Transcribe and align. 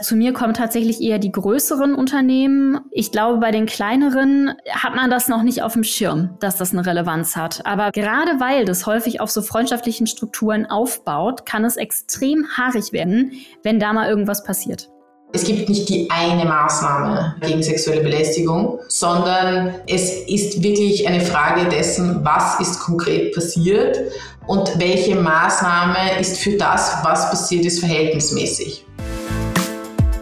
Zu 0.00 0.14
mir 0.14 0.32
kommen 0.32 0.54
tatsächlich 0.54 1.00
eher 1.00 1.18
die 1.18 1.32
größeren 1.32 1.96
Unternehmen. 1.96 2.78
Ich 2.92 3.10
glaube, 3.10 3.38
bei 3.38 3.50
den 3.50 3.66
kleineren 3.66 4.54
hat 4.70 4.94
man 4.94 5.10
das 5.10 5.26
noch 5.26 5.42
nicht 5.42 5.64
auf 5.64 5.72
dem 5.72 5.82
Schirm, 5.82 6.36
dass 6.38 6.56
das 6.56 6.72
eine 6.72 6.86
Relevanz 6.86 7.34
hat. 7.34 7.66
Aber 7.66 7.90
gerade 7.90 8.38
weil 8.38 8.64
das 8.64 8.86
häufig 8.86 9.20
auf 9.20 9.28
so 9.28 9.42
freundschaftlichen 9.42 10.06
Strukturen 10.06 10.66
aufbaut, 10.66 11.46
kann 11.46 11.64
es 11.64 11.76
extrem 11.76 12.46
haarig 12.56 12.92
werden, 12.92 13.32
wenn 13.64 13.80
da 13.80 13.92
mal 13.92 14.08
irgendwas 14.08 14.44
passiert. 14.44 14.88
Es 15.32 15.42
gibt 15.42 15.68
nicht 15.68 15.88
die 15.88 16.08
eine 16.12 16.44
Maßnahme 16.44 17.34
gegen 17.40 17.60
sexuelle 17.60 18.02
Belästigung, 18.02 18.78
sondern 18.86 19.74
es 19.88 20.28
ist 20.28 20.62
wirklich 20.62 21.08
eine 21.08 21.20
Frage 21.20 21.68
dessen, 21.68 22.24
was 22.24 22.60
ist 22.60 22.78
konkret 22.78 23.34
passiert 23.34 23.98
und 24.46 24.78
welche 24.78 25.16
Maßnahme 25.16 26.20
ist 26.20 26.38
für 26.38 26.56
das, 26.56 26.98
was 27.02 27.30
passiert 27.30 27.66
ist, 27.66 27.80
verhältnismäßig. 27.80 28.84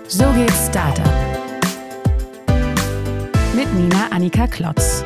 So 0.08 0.24
geht 0.34 0.52
Startup. 0.52 1.04
Mit 3.56 3.74
Nina 3.74 4.06
Annika 4.12 4.46
Klotz. 4.46 5.02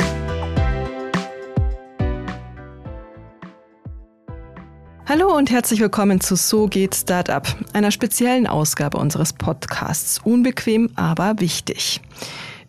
Hallo 5.07 5.35
und 5.35 5.51
herzlich 5.51 5.81
willkommen 5.81 6.21
zu 6.21 6.37
So 6.37 6.67
geht 6.67 6.95
Startup, 6.95 7.49
einer 7.73 7.91
speziellen 7.91 8.47
Ausgabe 8.47 8.99
unseres 8.99 9.33
Podcasts. 9.33 10.21
Unbequem, 10.23 10.91
aber 10.97 11.41
wichtig. 11.41 12.03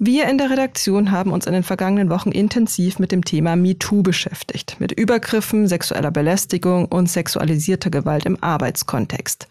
Wir 0.04 0.28
in 0.28 0.40
der 0.40 0.50
Redaktion 0.50 1.12
haben 1.12 1.32
uns 1.32 1.46
in 1.46 1.54
den 1.54 1.62
vergangenen 1.62 2.10
Wochen 2.10 2.32
intensiv 2.32 2.98
mit 2.98 3.12
dem 3.12 3.24
Thema 3.24 3.56
MeToo 3.56 4.02
beschäftigt, 4.02 4.78
mit 4.80 4.92
Übergriffen, 4.92 5.68
sexueller 5.68 6.10
Belästigung 6.10 6.86
und 6.86 7.08
sexualisierter 7.08 7.92
Gewalt 7.92 8.26
im 8.26 8.42
Arbeitskontext. 8.42 9.48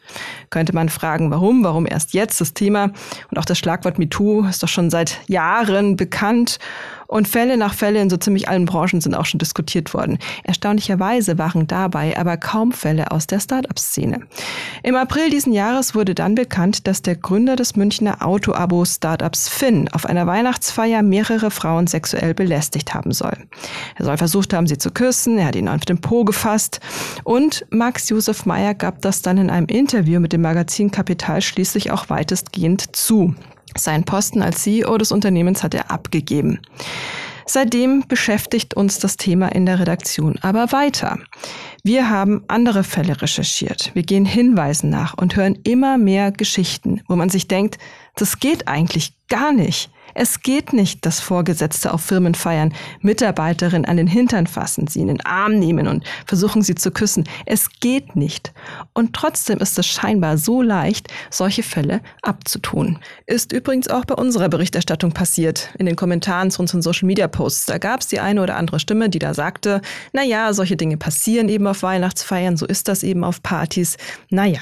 Könnte 0.50 0.74
man 0.74 0.88
fragen, 0.88 1.30
warum, 1.30 1.62
warum 1.62 1.86
erst 1.86 2.14
jetzt 2.14 2.40
das 2.40 2.52
Thema? 2.52 2.90
Und 3.30 3.38
auch 3.38 3.44
das 3.44 3.60
Schlagwort 3.60 4.00
MeToo 4.00 4.44
ist 4.48 4.64
doch 4.64 4.68
schon 4.68 4.90
seit 4.90 5.20
Jahren 5.28 5.94
bekannt 5.94 6.58
und 7.10 7.26
Fälle 7.26 7.56
nach 7.56 7.74
Fälle 7.74 8.00
in 8.00 8.08
so 8.08 8.16
ziemlich 8.16 8.48
allen 8.48 8.66
Branchen 8.66 9.00
sind 9.00 9.16
auch 9.16 9.26
schon 9.26 9.38
diskutiert 9.38 9.92
worden. 9.94 10.18
Erstaunlicherweise 10.44 11.38
waren 11.38 11.66
dabei 11.66 12.16
aber 12.16 12.36
kaum 12.36 12.70
Fälle 12.70 13.10
aus 13.10 13.26
der 13.26 13.40
Start-up-Szene. 13.40 14.20
Im 14.84 14.94
April 14.94 15.28
diesen 15.28 15.52
Jahres 15.52 15.96
wurde 15.96 16.14
dann 16.14 16.36
bekannt, 16.36 16.86
dass 16.86 17.02
der 17.02 17.16
Gründer 17.16 17.56
des 17.56 17.74
Münchner 17.74 18.24
Auto-Abo-Startups 18.24 19.48
Finn 19.48 19.88
auf 19.92 20.06
einer 20.06 20.28
Weihnachtsfeier 20.28 21.02
mehrere 21.02 21.50
Frauen 21.50 21.88
sexuell 21.88 22.32
belästigt 22.32 22.94
haben 22.94 23.10
soll. 23.10 23.36
Er 23.96 24.04
soll 24.04 24.16
versucht 24.16 24.54
haben, 24.54 24.68
sie 24.68 24.78
zu 24.78 24.92
küssen, 24.92 25.36
er 25.38 25.46
hat 25.46 25.56
ihn 25.56 25.68
auf 25.68 25.80
den 25.80 26.00
Po 26.00 26.24
gefasst 26.24 26.78
und 27.24 27.66
Max 27.70 28.08
Josef 28.08 28.46
Meyer 28.46 28.74
gab 28.74 29.02
das 29.02 29.20
dann 29.20 29.38
in 29.38 29.50
einem 29.50 29.66
Interview 29.66 30.20
mit 30.20 30.32
dem 30.32 30.42
Magazin 30.42 30.92
Kapital 30.92 31.42
schließlich 31.42 31.90
auch 31.90 32.08
weitestgehend 32.08 32.94
zu. 32.94 33.34
Seinen 33.76 34.04
Posten 34.04 34.42
als 34.42 34.62
CEO 34.62 34.98
des 34.98 35.12
Unternehmens 35.12 35.62
hat 35.62 35.74
er 35.74 35.90
abgegeben. 35.90 36.60
Seitdem 37.46 38.04
beschäftigt 38.06 38.74
uns 38.74 39.00
das 39.00 39.16
Thema 39.16 39.48
in 39.48 39.66
der 39.66 39.80
Redaktion 39.80 40.38
aber 40.40 40.70
weiter. 40.70 41.18
Wir 41.82 42.08
haben 42.08 42.44
andere 42.46 42.84
Fälle 42.84 43.20
recherchiert. 43.20 43.90
Wir 43.92 44.04
gehen 44.04 44.24
Hinweisen 44.24 44.88
nach 44.88 45.14
und 45.14 45.34
hören 45.34 45.58
immer 45.64 45.98
mehr 45.98 46.30
Geschichten, 46.30 47.00
wo 47.08 47.16
man 47.16 47.28
sich 47.28 47.48
denkt, 47.48 47.78
das 48.14 48.38
geht 48.38 48.68
eigentlich 48.68 49.14
gar 49.28 49.52
nicht. 49.52 49.90
Es 50.14 50.40
geht 50.40 50.72
nicht, 50.72 51.06
dass 51.06 51.20
Vorgesetzte 51.20 51.92
auf 51.92 52.02
Firmenfeiern 52.02 52.72
Mitarbeiterin 53.00 53.84
an 53.84 53.96
den 53.96 54.06
Hintern 54.06 54.46
fassen, 54.46 54.86
sie 54.86 55.00
in 55.00 55.08
den 55.08 55.20
Arm 55.24 55.58
nehmen 55.58 55.86
und 55.86 56.04
versuchen 56.26 56.62
sie 56.62 56.74
zu 56.74 56.90
küssen. 56.90 57.24
Es 57.46 57.68
geht 57.80 58.16
nicht. 58.16 58.52
Und 58.92 59.14
trotzdem 59.14 59.58
ist 59.58 59.78
es 59.78 59.86
scheinbar 59.86 60.38
so 60.38 60.62
leicht, 60.62 61.08
solche 61.30 61.62
Fälle 61.62 62.00
abzutun. 62.22 62.98
Ist 63.26 63.52
übrigens 63.52 63.88
auch 63.88 64.04
bei 64.04 64.14
unserer 64.14 64.48
Berichterstattung 64.48 65.12
passiert, 65.12 65.70
in 65.78 65.86
den 65.86 65.96
Kommentaren 65.96 66.50
zu 66.50 66.62
unseren 66.62 66.82
Social 66.82 67.06
Media 67.06 67.28
Posts. 67.28 67.66
Da 67.66 67.78
gab 67.78 68.00
es 68.00 68.08
die 68.08 68.20
eine 68.20 68.42
oder 68.42 68.56
andere 68.56 68.80
Stimme, 68.80 69.08
die 69.08 69.18
da 69.18 69.34
sagte, 69.34 69.80
na 70.12 70.22
ja, 70.22 70.52
solche 70.52 70.76
Dinge 70.76 70.96
passieren 70.96 71.48
eben 71.48 71.66
auf 71.66 71.82
Weihnachtsfeiern, 71.82 72.56
so 72.56 72.66
ist 72.66 72.88
das 72.88 73.02
eben 73.02 73.24
auf 73.24 73.42
Partys. 73.42 73.96
Na 74.30 74.44
ja, 74.46 74.60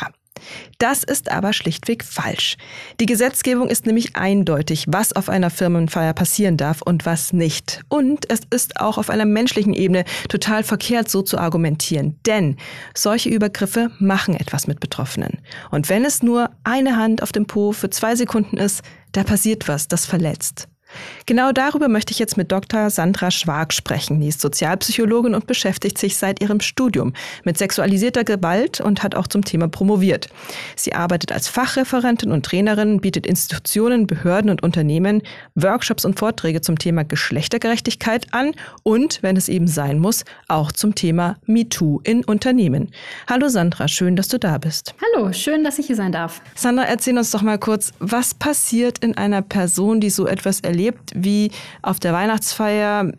das 0.78 1.04
ist 1.04 1.30
aber 1.30 1.52
schlichtweg 1.52 2.04
falsch. 2.04 2.56
Die 3.00 3.06
Gesetzgebung 3.06 3.68
ist 3.68 3.86
nämlich 3.86 4.16
eindeutig, 4.16 4.84
was 4.88 5.12
auf 5.12 5.28
einer 5.28 5.50
Firmenfeier 5.50 6.12
passieren 6.12 6.56
darf 6.56 6.82
und 6.82 7.06
was 7.06 7.32
nicht. 7.32 7.82
Und 7.88 8.30
es 8.30 8.40
ist 8.50 8.80
auch 8.80 8.98
auf 8.98 9.10
einer 9.10 9.24
menschlichen 9.24 9.74
Ebene 9.74 10.04
total 10.28 10.62
verkehrt, 10.62 11.08
so 11.08 11.22
zu 11.22 11.38
argumentieren. 11.38 12.18
Denn 12.26 12.56
solche 12.94 13.28
Übergriffe 13.28 13.90
machen 13.98 14.34
etwas 14.34 14.66
mit 14.66 14.80
Betroffenen. 14.80 15.38
Und 15.70 15.88
wenn 15.88 16.04
es 16.04 16.22
nur 16.22 16.50
eine 16.64 16.96
Hand 16.96 17.22
auf 17.22 17.32
dem 17.32 17.46
Po 17.46 17.72
für 17.72 17.90
zwei 17.90 18.16
Sekunden 18.16 18.56
ist, 18.56 18.82
da 19.12 19.24
passiert 19.24 19.68
was, 19.68 19.88
das 19.88 20.06
verletzt. 20.06 20.68
Genau 21.26 21.52
darüber 21.52 21.88
möchte 21.88 22.12
ich 22.12 22.18
jetzt 22.18 22.36
mit 22.36 22.50
Dr. 22.50 22.90
Sandra 22.90 23.30
Schwag 23.30 23.72
sprechen. 23.72 24.20
Die 24.20 24.28
ist 24.28 24.40
Sozialpsychologin 24.40 25.34
und 25.34 25.46
beschäftigt 25.46 25.98
sich 25.98 26.16
seit 26.16 26.40
ihrem 26.40 26.60
Studium 26.60 27.12
mit 27.44 27.58
sexualisierter 27.58 28.24
Gewalt 28.24 28.80
und 28.80 29.02
hat 29.02 29.14
auch 29.14 29.26
zum 29.26 29.44
Thema 29.44 29.68
promoviert. 29.68 30.28
Sie 30.76 30.94
arbeitet 30.94 31.32
als 31.32 31.48
Fachreferentin 31.48 32.32
und 32.32 32.46
Trainerin, 32.46 33.00
bietet 33.00 33.26
Institutionen, 33.26 34.06
Behörden 34.06 34.50
und 34.50 34.62
Unternehmen 34.62 35.22
Workshops 35.54 36.04
und 36.04 36.18
Vorträge 36.18 36.60
zum 36.60 36.78
Thema 36.78 37.04
Geschlechtergerechtigkeit 37.04 38.32
an 38.32 38.52
und, 38.82 39.22
wenn 39.22 39.36
es 39.36 39.48
eben 39.48 39.66
sein 39.68 39.98
muss, 39.98 40.24
auch 40.48 40.72
zum 40.72 40.94
Thema 40.94 41.36
MeToo 41.46 42.00
in 42.04 42.24
Unternehmen. 42.24 42.90
Hallo 43.28 43.48
Sandra, 43.48 43.88
schön, 43.88 44.16
dass 44.16 44.28
du 44.28 44.38
da 44.38 44.58
bist. 44.58 44.94
Hallo, 45.14 45.32
schön, 45.32 45.64
dass 45.64 45.78
ich 45.78 45.86
hier 45.86 45.96
sein 45.96 46.12
darf. 46.12 46.40
Sandra, 46.54 46.84
erzähl 46.84 47.16
uns 47.18 47.30
doch 47.30 47.42
mal 47.42 47.58
kurz, 47.58 47.92
was 47.98 48.34
passiert 48.34 48.98
in 48.98 49.16
einer 49.16 49.42
Person, 49.42 50.00
die 50.00 50.10
so 50.10 50.26
etwas 50.26 50.60
erlebt? 50.60 50.78
Erlebt, 50.88 51.12
wie 51.14 51.50
auf 51.82 52.00
der 52.00 52.12
Weihnachtsfeier 52.12 53.12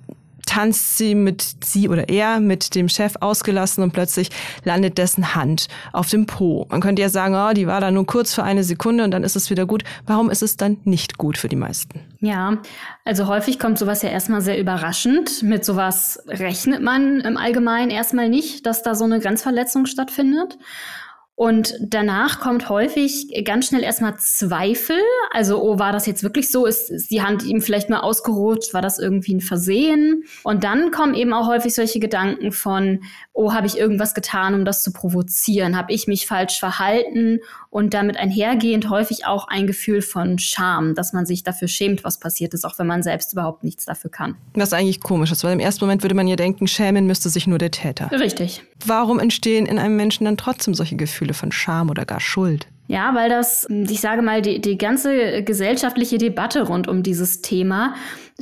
tanzt 0.45 0.97
sie 0.97 1.13
mit 1.13 1.45
sie 1.63 1.89
oder 1.89 2.09
er 2.09 2.39
mit 2.39 2.73
dem 2.73 2.89
Chef 2.89 3.13
ausgelassen 3.19 3.83
und 3.83 3.91
plötzlich 3.91 4.31
landet 4.63 4.97
dessen 4.97 5.35
Hand 5.35 5.67
auf 5.93 6.09
dem 6.09 6.25
Po. 6.25 6.65
Man 6.71 6.81
könnte 6.81 7.03
ja 7.03 7.09
sagen, 7.09 7.35
oh, 7.35 7.53
die 7.53 7.67
war 7.67 7.79
da 7.81 7.91
nur 7.91 8.07
kurz 8.07 8.33
für 8.33 8.41
eine 8.41 8.63
Sekunde 8.63 9.03
und 9.03 9.11
dann 9.11 9.23
ist 9.23 9.35
es 9.35 9.51
wieder 9.51 9.67
gut. 9.67 9.83
Warum 10.07 10.31
ist 10.31 10.41
es 10.41 10.57
dann 10.57 10.77
nicht 10.85 11.19
gut 11.19 11.37
für 11.37 11.49
die 11.49 11.55
meisten? 11.55 12.01
Ja, 12.19 12.57
also 13.05 13.27
häufig 13.27 13.59
kommt 13.59 13.77
sowas 13.77 14.01
ja 14.01 14.09
erstmal 14.09 14.41
sehr 14.41 14.59
überraschend. 14.59 15.43
Mit 15.43 15.63
sowas 15.63 16.19
rechnet 16.27 16.81
man 16.81 17.19
im 17.19 17.37
Allgemeinen 17.37 17.91
erstmal 17.91 18.27
nicht, 18.27 18.65
dass 18.65 18.81
da 18.81 18.95
so 18.95 19.05
eine 19.05 19.19
Grenzverletzung 19.19 19.85
stattfindet. 19.85 20.57
Und 21.41 21.73
danach 21.79 22.41
kommt 22.41 22.67
häufig 22.67 23.31
ganz 23.45 23.67
schnell 23.67 23.81
erstmal 23.81 24.17
Zweifel. 24.17 24.99
Also, 25.31 25.63
oh, 25.63 25.79
war 25.79 25.93
das 25.93 26.05
jetzt 26.05 26.21
wirklich 26.21 26.51
so? 26.51 26.65
Ist, 26.65 26.91
ist 26.91 27.11
die 27.11 27.21
Hand 27.21 27.45
ihm 27.45 27.61
vielleicht 27.61 27.89
mal 27.89 28.01
ausgerutscht? 28.01 28.73
War 28.73 28.81
das 28.81 28.99
irgendwie 28.99 29.35
ein 29.35 29.39
Versehen? 29.39 30.25
Und 30.43 30.65
dann 30.65 30.91
kommen 30.91 31.13
eben 31.13 31.31
auch 31.31 31.47
häufig 31.47 31.73
solche 31.73 32.01
Gedanken 32.01 32.51
von, 32.51 33.05
oh, 33.31 33.53
habe 33.53 33.67
ich 33.67 33.77
irgendwas 33.77 34.13
getan, 34.13 34.53
um 34.53 34.65
das 34.65 34.83
zu 34.83 34.91
provozieren? 34.91 35.77
Habe 35.77 35.93
ich 35.93 36.07
mich 36.07 36.27
falsch 36.27 36.59
verhalten? 36.59 37.39
Und 37.71 37.93
damit 37.93 38.17
einhergehend 38.17 38.89
häufig 38.89 39.27
auch 39.27 39.47
ein 39.47 39.67
Gefühl 39.67 40.01
von 40.01 40.39
Scham, 40.39 40.95
dass 40.95 41.13
man 41.13 41.27
sich 41.27 41.43
dafür 41.43 41.67
schämt, 41.67 42.03
was 42.03 42.19
passiert 42.19 42.55
ist, 42.55 42.65
auch 42.65 42.79
wenn 42.79 42.87
man 42.87 43.03
selbst 43.03 43.33
überhaupt 43.33 43.63
nichts 43.63 43.85
dafür 43.85 44.09
kann. 44.09 44.35
Was 44.55 44.73
eigentlich 44.73 45.01
komisch 45.01 45.31
ist, 45.31 45.43
weil 45.43 45.53
im 45.53 45.59
ersten 45.59 45.85
Moment 45.85 46.01
würde 46.03 46.15
man 46.15 46.27
ja 46.27 46.35
denken, 46.35 46.65
schämen 46.65 47.05
müsste 47.05 47.29
sich 47.29 47.45
nur 47.45 47.59
der 47.59 47.69
Täter. 47.69 48.09
Richtig. 48.11 48.63
Warum 48.85 49.19
entstehen 49.19 49.67
in 49.67 49.77
einem 49.77 49.95
Menschen 49.95 50.25
dann 50.25 50.35
trotzdem 50.35 50.73
solche 50.73 50.95
Gefühle 50.95 51.35
von 51.35 51.51
Scham 51.51 51.91
oder 51.91 52.05
gar 52.05 52.19
Schuld? 52.19 52.67
Ja, 52.87 53.13
weil 53.13 53.29
das, 53.29 53.67
ich 53.69 54.01
sage 54.01 54.23
mal, 54.23 54.41
die, 54.41 54.61
die 54.61 54.75
ganze 54.75 55.43
gesellschaftliche 55.43 56.17
Debatte 56.17 56.63
rund 56.63 56.87
um 56.87 57.03
dieses 57.03 57.43
Thema 57.43 57.93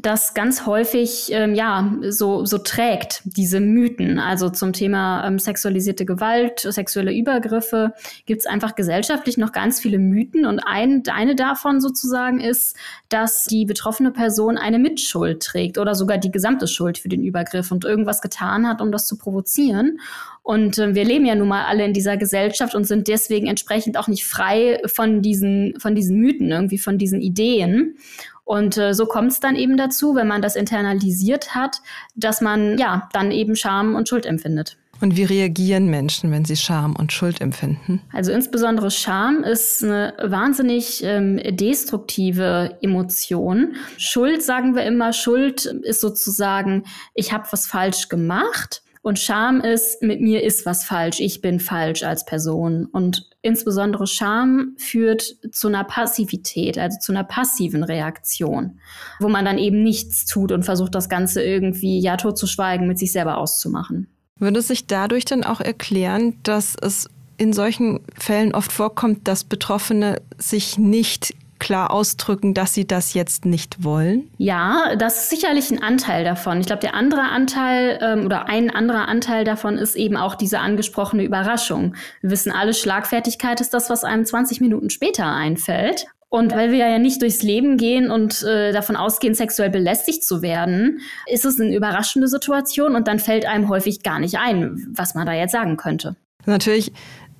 das 0.02 0.34
ganz 0.34 0.66
häufig 0.66 1.30
ähm, 1.32 1.56
ja 1.56 1.92
so 2.10 2.46
so 2.46 2.60
trägt 2.60 3.22
diese 3.26 3.60
Mythen. 3.60 4.20
Also 4.20 4.50
zum 4.50 4.74
Thema 4.74 5.26
ähm, 5.26 5.40
sexualisierte 5.40 6.06
Gewalt, 6.06 6.60
sexuelle 6.60 7.14
Übergriffe 7.14 7.94
gibt 8.26 8.42
es 8.42 8.46
einfach 8.46 8.76
gesellschaftlich 8.76 9.38
noch 9.38 9.52
ganz 9.52 9.80
viele 9.80 9.98
Mythen 9.98 10.46
und 10.46 10.60
ein, 10.60 11.04
eine 11.12 11.36
davon 11.36 11.82
sozusagen 11.82 12.40
ist, 12.40 12.76
dass 13.10 13.46
die 13.46 13.66
betroffene 13.66 14.12
Person 14.12 14.58
eine 14.58 14.80
Mitschuld 14.80 15.42
trägt 15.42 15.78
oder 15.78 15.96
sogar 15.96 16.18
die 16.18 16.32
gesamte 16.32 16.68
Schuld 16.68 17.00
für 17.00 17.10
den 17.10 17.24
Übergriff 17.24 17.72
und 17.72 17.84
irgendwas 17.84 18.22
getan 18.22 18.68
hat, 18.68 18.82
um 18.82 18.92
das 18.92 19.08
zu 19.08 19.18
provozieren. 19.18 20.00
Und 20.44 20.78
äh, 20.78 20.94
wir 20.94 21.06
leben 21.06 21.26
ja 21.26 21.36
nun 21.36 21.48
mal 21.48 21.66
alle 21.66 21.84
in 21.84 21.94
dieser 21.94 22.18
Gesellschaft 22.18 22.76
und 22.76 22.86
sind 22.86 23.08
deswegen 23.08 23.48
entsprechend 23.48 23.98
auch 23.98 24.08
nicht 24.08 24.26
frei 24.26 24.80
von 24.86 25.22
diesen 25.22 25.74
von 25.80 25.96
diesen 25.96 26.20
Mythen 26.20 26.52
irgendwie 26.52 26.78
von 26.78 26.98
diesen 26.98 27.20
Ideen. 27.20 27.98
Und 28.48 28.78
äh, 28.78 28.94
so 28.94 29.06
kommt 29.06 29.34
es 29.34 29.42
dann 29.42 29.58
eben 29.58 29.76
dazu, 29.76 30.16
wenn 30.16 30.28
man 30.28 30.42
das 30.42 30.56
internalisiert 30.56 31.54
hat, 31.54 31.82
dass 32.16 32.40
man 32.40 32.78
ja 32.78 33.10
dann 33.12 33.32
eben 33.32 33.58
Scham 33.58 33.94
und 33.94 34.08
Schuld 34.08 34.26
empfindet. 34.26 34.78
Und 35.02 35.18
wie 35.18 35.26
reagieren 35.26 35.88
Menschen, 35.88 36.32
wenn 36.32 36.46
sie 36.46 36.56
Scham 36.56 36.96
und 36.96 37.12
Schuld 37.12 37.42
empfinden? 37.42 38.02
Also 38.14 38.32
insbesondere 38.32 38.90
Scham 38.90 39.44
ist 39.44 39.84
eine 39.84 40.14
wahnsinnig 40.24 41.04
ähm, 41.04 41.42
destruktive 41.58 42.78
Emotion. 42.82 43.76
Schuld 43.98 44.42
sagen 44.42 44.76
wir 44.76 44.86
immer, 44.86 45.12
Schuld 45.12 45.66
ist 45.66 46.00
sozusagen, 46.00 46.86
ich 47.14 47.34
habe 47.34 47.48
was 47.52 47.68
falsch 47.68 48.08
gemacht 48.08 48.82
Und 49.08 49.20
Scham 49.20 49.62
ist, 49.62 50.04
mit 50.04 50.20
mir 50.20 50.44
ist 50.44 50.66
was 50.66 50.84
falsch, 50.84 51.22
ich 51.22 51.40
bin 51.40 51.62
falsch 51.62 52.04
als 52.04 52.26
Person. 52.26 52.88
Und 52.88 53.30
insbesondere 53.42 54.06
Scham 54.06 54.76
führt 54.78 55.38
zu 55.54 55.70
einer 55.70 55.86
Passivität, 55.86 56.78
also 56.78 57.00
zu 57.00 57.14
einer 57.14 57.24
passiven 57.24 57.86
Reaktion, 57.86 58.82
wo 59.22 59.30
man 59.30 59.46
dann 59.46 59.60
eben 59.60 59.82
nichts 59.82 60.26
tut 60.26 60.52
und 60.52 60.64
versucht, 60.64 60.94
das 60.94 61.08
Ganze 61.08 61.42
irgendwie 61.42 62.02
ja 62.02 62.18
totzuschweigen, 62.18 62.86
mit 62.86 63.00
sich 63.00 63.14
selber 63.14 63.38
auszumachen. 63.38 64.10
Würde 64.40 64.60
es 64.60 64.68
sich 64.68 64.88
dadurch 64.88 65.24
dann 65.24 65.46
auch 65.46 65.62
erklären, 65.62 66.36
dass 66.44 66.76
es 66.82 67.10
in 67.38 67.54
solchen 67.54 68.02
Fällen 68.14 68.54
oft 68.54 68.74
vorkommt, 68.74 69.26
dass 69.30 69.46
Betroffene 69.46 70.22
sich 70.38 70.78
nicht 70.78 71.34
klar 71.68 71.92
ausdrücken, 71.92 72.54
dass 72.54 72.74
sie 72.74 72.88
das 72.88 73.14
jetzt 73.14 73.44
nicht 73.44 73.84
wollen? 73.84 74.32
Ja, 74.38 74.96
das 74.96 75.18
ist 75.18 75.30
sicherlich 75.30 75.70
ein 75.70 75.84
Anteil 75.84 76.24
davon. 76.24 76.62
Ich 76.62 76.66
glaube, 76.66 76.80
der 76.80 76.94
andere 76.94 77.24
Anteil 77.24 78.00
ähm, 78.02 78.26
oder 78.26 78.48
ein 78.48 78.70
anderer 78.70 79.10
Anteil 79.10 79.44
davon 79.44 79.78
ist 79.78 79.96
eben 79.96 80.16
auch 80.16 80.36
diese 80.36 80.60
angesprochene 80.60 81.26
Überraschung. 81.26 81.94
Wir 82.22 82.32
wissen 82.32 82.54
alle, 82.54 82.74
Schlagfertigkeit 82.74 83.60
ist 83.60 83.74
das, 83.74 83.90
was 83.90 84.06
einem 84.06 84.24
20 84.24 84.62
Minuten 84.62 84.90
später 84.90 85.26
einfällt. 85.26 86.06
Und 86.30 86.54
weil 86.54 86.72
wir 86.72 86.88
ja 86.88 87.00
nicht 87.00 87.22
durchs 87.22 87.44
Leben 87.44 87.76
gehen 87.76 88.12
und 88.12 88.44
äh, 88.44 88.72
davon 88.72 88.96
ausgehen, 88.96 89.34
sexuell 89.34 89.70
belästigt 89.70 90.24
zu 90.24 90.42
werden, 90.42 91.00
ist 91.26 91.44
es 91.44 91.60
eine 91.60 91.76
überraschende 91.76 92.30
Situation 92.30 92.96
und 92.96 93.10
dann 93.10 93.20
fällt 93.20 93.46
einem 93.46 93.68
häufig 93.68 94.04
gar 94.04 94.20
nicht 94.20 94.38
ein, 94.38 94.88
was 94.94 95.16
man 95.16 95.26
da 95.26 95.34
jetzt 95.34 95.52
sagen 95.52 95.76
könnte. 95.76 96.16
Natürlich 96.46 96.94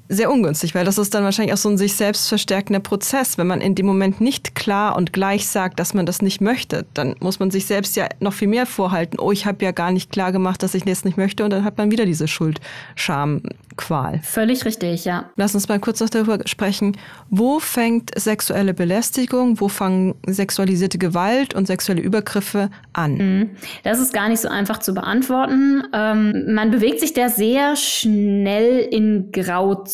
sehr 0.10 0.32
ungünstig, 0.32 0.74
weil 0.74 0.86
das 0.86 0.98
ist 0.98 1.14
dann 1.14 1.24
wahrscheinlich 1.24 1.54
auch 1.54 1.58
so 1.58 1.70
ein 1.70 1.78
sich 1.78 1.96
selbst 1.96 2.30
verstärkender 2.30 2.80
Prozess. 2.80 3.38
Wenn 3.38 3.48
man 3.48 3.62
in 3.62 3.76
dem 3.76 3.86
Moment 3.86 4.22
nicht 4.22 4.56
klar 4.56 4.96
und 4.96 5.14
gleich 5.14 5.48
sagt, 5.48 5.80
dass 5.80 5.94
man 5.94 6.06
das 6.06 6.22
nicht 6.22 6.42
möchte, 6.42 6.86
dann 6.94 7.16
muss 7.20 7.40
man 7.40 7.52
sich 7.52 7.66
selbst 7.66 7.96
ja 7.96 8.08
noch 8.20 8.34
viel 8.34 8.48
mehr 8.48 8.66
vorhalten. 8.66 9.20
Oh, 9.20 9.32
ich 9.32 9.46
habe 9.46 9.64
ja 9.64 9.72
gar 9.72 9.92
nicht 9.92 10.12
klar 10.12 10.32
gemacht, 10.32 10.64
dass 10.64 10.74
ich 10.74 10.84
das 10.84 11.04
nicht 11.04 11.18
möchte 11.18 11.44
und 11.44 11.52
dann 11.52 11.64
hat 11.64 11.78
man 11.78 11.92
wieder 11.92 12.06
diese 12.06 12.28
Schuld, 12.28 12.60
Scham, 12.96 13.42
Qual. 13.78 14.20
Völlig 14.24 14.66
richtig, 14.66 15.06
ja. 15.06 15.30
Lass 15.36 15.54
uns 15.54 15.70
mal 15.70 15.80
kurz 15.80 16.00
noch 16.00 16.10
darüber 16.10 16.40
sprechen. 16.46 16.98
Wo 17.30 17.60
fängt 17.60 18.12
sexuelle 18.20 18.74
Belästigung, 18.74 19.62
wo 19.62 19.70
fangen 19.70 20.16
sexualisierte 20.26 20.98
Gewalt 20.98 21.54
und 21.54 21.68
sexuelle 21.68 22.02
Übergriffe 22.02 22.70
an? 22.94 23.14
Mhm. 23.18 23.50
Das 23.84 24.00
ist 24.00 24.14
gar 24.14 24.30
nicht 24.30 24.42
so 24.42 24.50
einfach 24.50 24.80
zu 24.80 24.96
beantworten. 24.96 25.84
Ähm, 25.94 26.56
man 26.56 26.72
bewegt 26.72 27.00
sich 27.00 27.14
da 27.14 27.30
sehr 27.30 27.76
schnell 27.76 28.80
in 28.80 29.32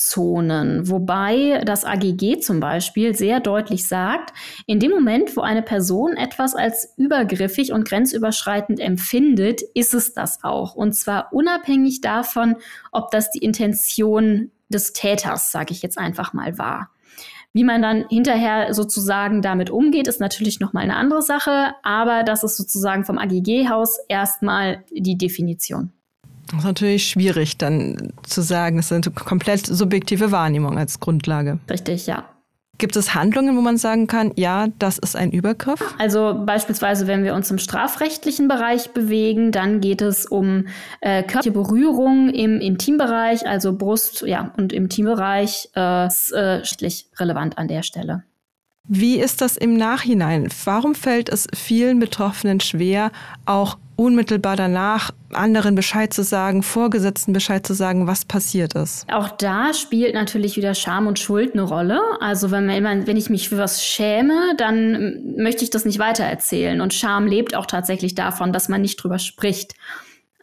Grauzonen, 0.04 0.90
wobei 0.90 1.62
das 1.66 1.86
AGG 1.86 2.40
zum 2.40 2.60
Beispiel 2.60 3.16
sehr 3.16 3.40
deutlich 3.40 3.88
sagt, 3.88 4.34
in 4.66 4.80
dem 4.80 4.92
Moment, 4.92 5.36
wo 5.38 5.42
eine 5.42 5.62
Person 5.62 6.16
etwas 6.18 6.56
als 6.56 6.94
übergriffig 6.98 7.72
und 7.72 7.88
grenzüberschreitend 7.88 8.80
empfindet, 8.80 9.62
ist 9.74 9.94
es 9.94 10.14
das 10.14 10.44
auch. 10.44 10.76
Und 10.76 10.94
zwar 10.94 11.32
unabhängig 11.32 12.02
davon, 12.02 12.56
ob 12.92 13.12
das 13.12 13.32
die 13.32 13.40
Intention 13.40 14.52
des 14.70 14.94
Täters, 14.94 15.52
sage 15.52 15.72
ich 15.72 15.82
jetzt 15.82 15.98
einfach 15.98 16.34
mal, 16.34 16.58
war. 16.58 16.90
Wie 17.54 17.64
man 17.64 17.82
dann 17.82 18.06
hinterher 18.10 18.74
sozusagen 18.74 19.42
damit 19.42 19.70
umgeht, 19.70 20.08
ist 20.08 20.20
natürlich 20.20 20.60
nochmal 20.60 20.84
eine 20.84 20.96
andere 20.96 21.22
Sache, 21.22 21.76
aber 21.84 22.24
das 22.24 22.44
ist 22.44 22.58
sozusagen 22.58 23.06
vom 23.06 23.20
AGG-Haus 23.20 24.00
erstmal 24.10 24.84
die 24.92 25.18
Definition. 25.18 25.94
Das 26.54 26.60
ist 26.60 26.66
natürlich 26.68 27.08
schwierig 27.08 27.58
dann 27.58 28.14
zu 28.22 28.42
sagen, 28.42 28.78
das 28.78 28.92
ist 28.92 29.08
eine 29.08 29.16
komplett 29.16 29.66
subjektive 29.66 30.32
Wahrnehmung 30.32 30.78
als 30.78 31.00
Grundlage. 31.00 31.58
Richtig, 31.68 32.06
ja. 32.06 32.26
Gibt 32.78 32.96
es 32.96 33.16
Handlungen, 33.16 33.58
wo 33.58 33.62
man 33.62 33.78
sagen 33.78 34.06
kann, 34.08 34.34
ja, 34.36 34.68
das 34.78 35.00
ist 35.00 35.16
ein 35.16 35.32
Übergriff? 35.32 35.80
Also 35.98 36.44
beispielsweise, 36.46 37.08
wenn 37.08 37.24
wir 37.24 37.34
uns 37.34 37.50
im 37.50 37.58
strafrechtlichen 37.58 38.48
Bereich 38.48 38.92
bewegen, 38.92 39.52
dann 39.52 39.82
geht 39.82 40.02
es 40.02 40.26
um 40.28 40.68
äh, 41.02 41.24
körperliche 41.24 41.52
Berührung 41.52 42.30
im 42.30 42.60
Intimbereich, 42.60 43.48
also 43.48 43.76
Brust, 43.76 44.22
ja, 44.22 44.54
und 44.58 44.74
Intimbereich 44.74 45.70
äh, 45.76 46.08
ist 46.08 46.32
äh, 46.32 46.62
relevant 47.20 47.58
an 47.58 47.68
der 47.68 47.84
Stelle. 47.84 48.24
Wie 48.88 49.18
ist 49.20 49.42
das 49.42 49.56
im 49.56 49.76
Nachhinein? 49.76 50.50
Warum 50.66 50.94
fällt 50.94 51.30
es 51.30 51.48
vielen 51.56 52.00
Betroffenen 52.00 52.60
schwer, 52.60 53.12
auch 53.46 53.78
unmittelbar 53.96 54.56
danach 54.56 55.12
anderen 55.32 55.76
Bescheid 55.76 56.14
zu 56.14 56.24
sagen, 56.24 56.64
Vorgesetzten 56.64 57.34
Bescheid 57.34 57.66
zu 57.66 57.74
sagen, 57.74 58.08
was 58.08 58.26
passiert 58.26 58.76
ist? 58.76 59.12
Auch 59.12 59.30
da 59.30 59.74
spielt 59.74 60.14
natürlich 60.14 60.58
wieder 60.58 60.74
Scham 60.76 61.08
und 61.08 61.20
Schuld 61.20 61.54
eine 61.54 61.64
Rolle. 61.64 62.00
Also 62.20 62.52
wenn, 62.52 62.66
man, 62.66 63.08
wenn 63.08 63.18
ich 63.18 63.30
mich 63.30 63.50
für 63.50 63.58
was 63.58 63.84
schäme, 63.84 64.56
dann 64.58 65.36
möchte 65.38 65.64
ich 65.64 65.70
das 65.70 65.86
nicht 65.86 66.00
weitererzählen. 66.00 66.82
Und 66.82 66.94
Scham 66.94 67.28
lebt 67.28 67.56
auch 67.56 67.66
tatsächlich 67.66 68.16
davon, 68.16 68.54
dass 68.54 68.70
man 68.70 68.82
nicht 68.82 68.98
drüber 68.98 69.20
spricht. 69.20 69.74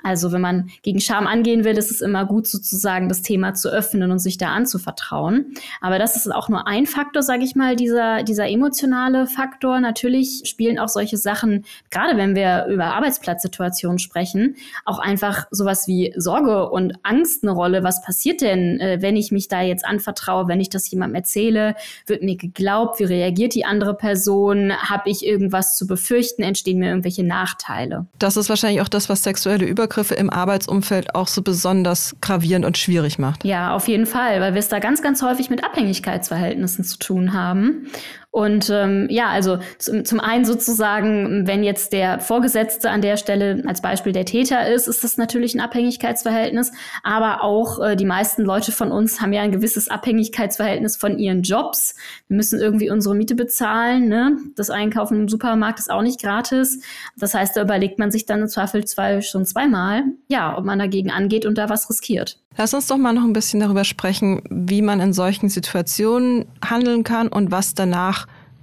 Also 0.02 0.32
wenn 0.32 0.40
man 0.40 0.70
gegen 0.82 1.00
Scham 1.00 1.26
angehen 1.26 1.64
will, 1.64 1.76
ist 1.76 1.90
es 1.90 2.00
immer 2.00 2.24
gut, 2.24 2.46
sozusagen 2.46 3.08
das 3.08 3.22
Thema 3.22 3.54
zu 3.54 3.68
öffnen 3.68 4.10
und 4.10 4.18
sich 4.18 4.38
da 4.38 4.48
anzuvertrauen. 4.48 5.54
Aber 5.80 5.98
das 5.98 6.16
ist 6.16 6.32
auch 6.32 6.48
nur 6.48 6.66
ein 6.66 6.86
Faktor, 6.86 7.22
sage 7.22 7.44
ich 7.44 7.54
mal, 7.54 7.76
dieser, 7.76 8.22
dieser 8.22 8.48
emotionale 8.48 9.26
Faktor. 9.26 9.80
Natürlich 9.80 10.42
spielen 10.44 10.78
auch 10.78 10.88
solche 10.88 11.16
Sachen, 11.16 11.64
gerade 11.90 12.16
wenn 12.16 12.34
wir 12.34 12.66
über 12.66 12.86
Arbeitsplatzsituationen 12.86 13.98
sprechen, 13.98 14.56
auch 14.84 14.98
einfach 14.98 15.46
sowas 15.50 15.86
wie 15.86 16.12
Sorge 16.16 16.70
und 16.70 16.94
Angst 17.02 17.42
eine 17.42 17.52
Rolle. 17.52 17.82
Was 17.82 18.02
passiert 18.02 18.40
denn, 18.40 18.80
äh, 18.80 18.98
wenn 19.00 19.16
ich 19.16 19.32
mich 19.32 19.48
da 19.48 19.62
jetzt 19.62 19.84
anvertraue, 19.84 20.48
wenn 20.48 20.60
ich 20.60 20.70
das 20.70 20.90
jemandem 20.90 21.16
erzähle? 21.16 21.74
Wird 22.06 22.22
mir 22.22 22.36
geglaubt? 22.36 22.98
Wie 23.00 23.04
reagiert 23.04 23.54
die 23.54 23.64
andere 23.64 23.94
Person? 23.94 24.72
Habe 24.72 25.10
ich 25.10 25.24
irgendwas 25.24 25.76
zu 25.76 25.86
befürchten? 25.86 26.42
Entstehen 26.42 26.78
mir 26.78 26.88
irgendwelche 26.88 27.24
Nachteile? 27.24 28.06
Das 28.18 28.36
ist 28.36 28.48
wahrscheinlich 28.48 28.80
auch 28.80 28.88
das, 28.88 29.08
was 29.08 29.22
sexuelle 29.22 29.66
Über 29.66 29.88
Übergriffe 29.90 30.14
im 30.14 30.30
Arbeitsumfeld 30.30 31.16
auch 31.16 31.26
so 31.26 31.42
besonders 31.42 32.14
gravierend 32.20 32.64
und 32.64 32.78
schwierig 32.78 33.18
macht. 33.18 33.44
Ja, 33.44 33.74
auf 33.74 33.88
jeden 33.88 34.06
Fall, 34.06 34.40
weil 34.40 34.54
wir 34.54 34.60
es 34.60 34.68
da 34.68 34.78
ganz, 34.78 35.02
ganz 35.02 35.20
häufig 35.20 35.50
mit 35.50 35.64
Abhängigkeitsverhältnissen 35.64 36.84
zu 36.84 36.96
tun 36.98 37.32
haben. 37.32 37.88
Und 38.32 38.70
ähm, 38.70 39.08
ja, 39.10 39.28
also 39.28 39.58
zum, 39.78 40.04
zum 40.04 40.20
einen 40.20 40.44
sozusagen, 40.44 41.48
wenn 41.48 41.64
jetzt 41.64 41.92
der 41.92 42.20
Vorgesetzte 42.20 42.88
an 42.88 43.02
der 43.02 43.16
Stelle 43.16 43.64
als 43.66 43.82
Beispiel 43.82 44.12
der 44.12 44.24
Täter 44.24 44.68
ist, 44.72 44.86
ist 44.86 45.02
das 45.02 45.16
natürlich 45.16 45.54
ein 45.54 45.60
Abhängigkeitsverhältnis. 45.60 46.70
Aber 47.02 47.42
auch 47.42 47.80
äh, 47.80 47.96
die 47.96 48.04
meisten 48.04 48.44
Leute 48.44 48.70
von 48.70 48.92
uns 48.92 49.20
haben 49.20 49.32
ja 49.32 49.42
ein 49.42 49.50
gewisses 49.50 49.88
Abhängigkeitsverhältnis 49.88 50.96
von 50.96 51.18
ihren 51.18 51.42
Jobs. 51.42 51.96
Wir 52.28 52.36
müssen 52.36 52.60
irgendwie 52.60 52.90
unsere 52.90 53.16
Miete 53.16 53.34
bezahlen. 53.34 54.08
Ne? 54.08 54.36
Das 54.54 54.70
Einkaufen 54.70 55.22
im 55.22 55.28
Supermarkt 55.28 55.80
ist 55.80 55.90
auch 55.90 56.02
nicht 56.02 56.20
gratis. 56.20 56.80
Das 57.16 57.34
heißt, 57.34 57.56
da 57.56 57.62
überlegt 57.62 57.98
man 57.98 58.12
sich 58.12 58.26
dann 58.26 58.42
im 58.42 58.48
Zweifelsfall 58.48 59.22
schon 59.22 59.44
zweimal, 59.44 60.04
ja, 60.28 60.56
ob 60.56 60.64
man 60.64 60.78
dagegen 60.78 61.10
angeht 61.10 61.46
und 61.46 61.58
da 61.58 61.68
was 61.68 61.90
riskiert. 61.90 62.38
Lass 62.56 62.74
uns 62.74 62.88
doch 62.88 62.98
mal 62.98 63.12
noch 63.12 63.22
ein 63.22 63.32
bisschen 63.32 63.60
darüber 63.60 63.84
sprechen, 63.84 64.42
wie 64.50 64.82
man 64.82 65.00
in 65.00 65.12
solchen 65.12 65.48
Situationen 65.48 66.46
handeln 66.64 67.04
kann 67.04 67.28
und 67.28 67.52
was 67.52 67.74
danach 67.74 68.19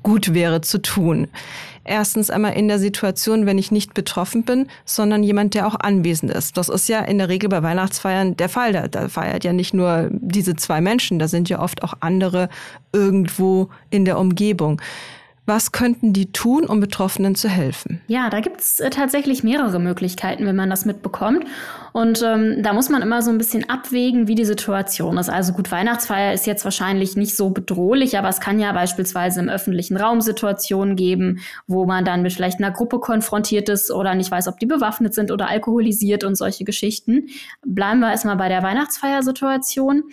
gut 0.08 0.34
wäre 0.34 0.62
zu 0.62 0.82
tun. 0.82 1.28
Erstens 1.84 2.30
einmal 2.30 2.54
in 2.54 2.70
der 2.70 2.80
Situation, 2.80 3.46
wenn 3.46 3.58
ich 3.58 3.72
nicht 3.72 3.94
betroffen 3.94 4.44
bin, 4.44 4.68
sondern 4.86 5.22
jemand, 5.22 5.54
der 5.54 5.68
auch 5.68 5.76
anwesend 5.78 6.32
ist. 6.32 6.56
Das 6.56 6.70
ist 6.70 6.88
ja 6.88 7.02
in 7.02 7.18
der 7.18 7.28
Regel 7.28 7.50
bei 7.50 7.62
Weihnachtsfeiern 7.62 8.38
der 8.38 8.48
Fall. 8.48 8.72
Da, 8.72 8.88
da 8.88 9.10
feiert 9.10 9.44
ja 9.44 9.52
nicht 9.52 9.74
nur 9.74 10.08
diese 10.12 10.56
zwei 10.56 10.80
Menschen, 10.80 11.20
da 11.20 11.28
sind 11.28 11.50
ja 11.50 11.60
oft 11.60 11.84
auch 11.84 11.94
andere 12.00 12.48
irgendwo 12.94 13.68
in 13.90 14.06
der 14.06 14.18
Umgebung. 14.18 14.82
Was 15.46 15.74
könnten 15.74 16.14
die 16.14 16.32
tun, 16.32 16.66
um 16.66 16.80
Betroffenen 16.80 17.36
zu 17.36 17.50
helfen? 17.50 18.02
Ja, 18.08 18.30
da 18.30 18.40
gibt 18.40 18.62
es 18.62 18.80
äh, 18.80 18.90
tatsächlich 18.90 19.44
mehrere 19.44 19.80
Möglichkeiten, 19.80 20.46
wenn 20.46 20.56
man 20.56 20.70
das 20.70 20.86
mitbekommt. 20.86 21.46
Und 21.98 22.22
ähm, 22.22 22.62
da 22.62 22.74
muss 22.74 22.89
man 22.89 23.01
immer 23.01 23.24
so 23.24 23.32
ein 23.32 23.39
bisschen 23.39 23.68
abwägen, 23.72 24.27
wie 24.27 24.36
die 24.36 24.46
Situation 24.46 25.18
ist. 25.18 25.30
Also 25.30 25.54
gut, 25.54 25.72
Weihnachtsfeier 25.72 26.32
ist 26.32 26.46
jetzt 26.46 26.63
wahrscheinlich 26.63 27.16
nicht 27.16 27.36
so 27.36 27.50
bedrohlich, 27.50 28.20
aber 28.20 28.30
es 28.30 28.39
kann 28.39 28.60
ja 28.60 28.72
beispielsweise 28.72 29.39
im 29.39 29.50
öffentlichen 29.50 29.98
Raum 29.98 30.22
Situationen 30.22 30.96
geben, 30.96 31.39
wo 31.66 31.88
man 31.88 32.06
dann 32.06 32.22
mit 32.22 32.34
vielleicht 32.34 32.60
einer 32.60 32.70
Gruppe 32.70 33.00
konfrontiert 33.00 33.68
ist 33.68 33.89
oder 33.89 34.13
nicht 34.13 34.30
weiß, 34.30 34.48
ob 34.48 34.60
die 34.60 34.68
bewaffnet 34.68 35.16
sind 35.16 35.32
oder 35.32 35.50
alkoholisiert 35.50 36.24
und 36.24 36.36
solche 36.36 36.66
Geschichten. 36.66 37.30
Bleiben 37.66 38.00
wir 38.01 38.12
erstmal 38.12 38.38
bei 38.38 38.48
der 38.48 38.62
Weihnachtsfeiersituation. 38.62 40.04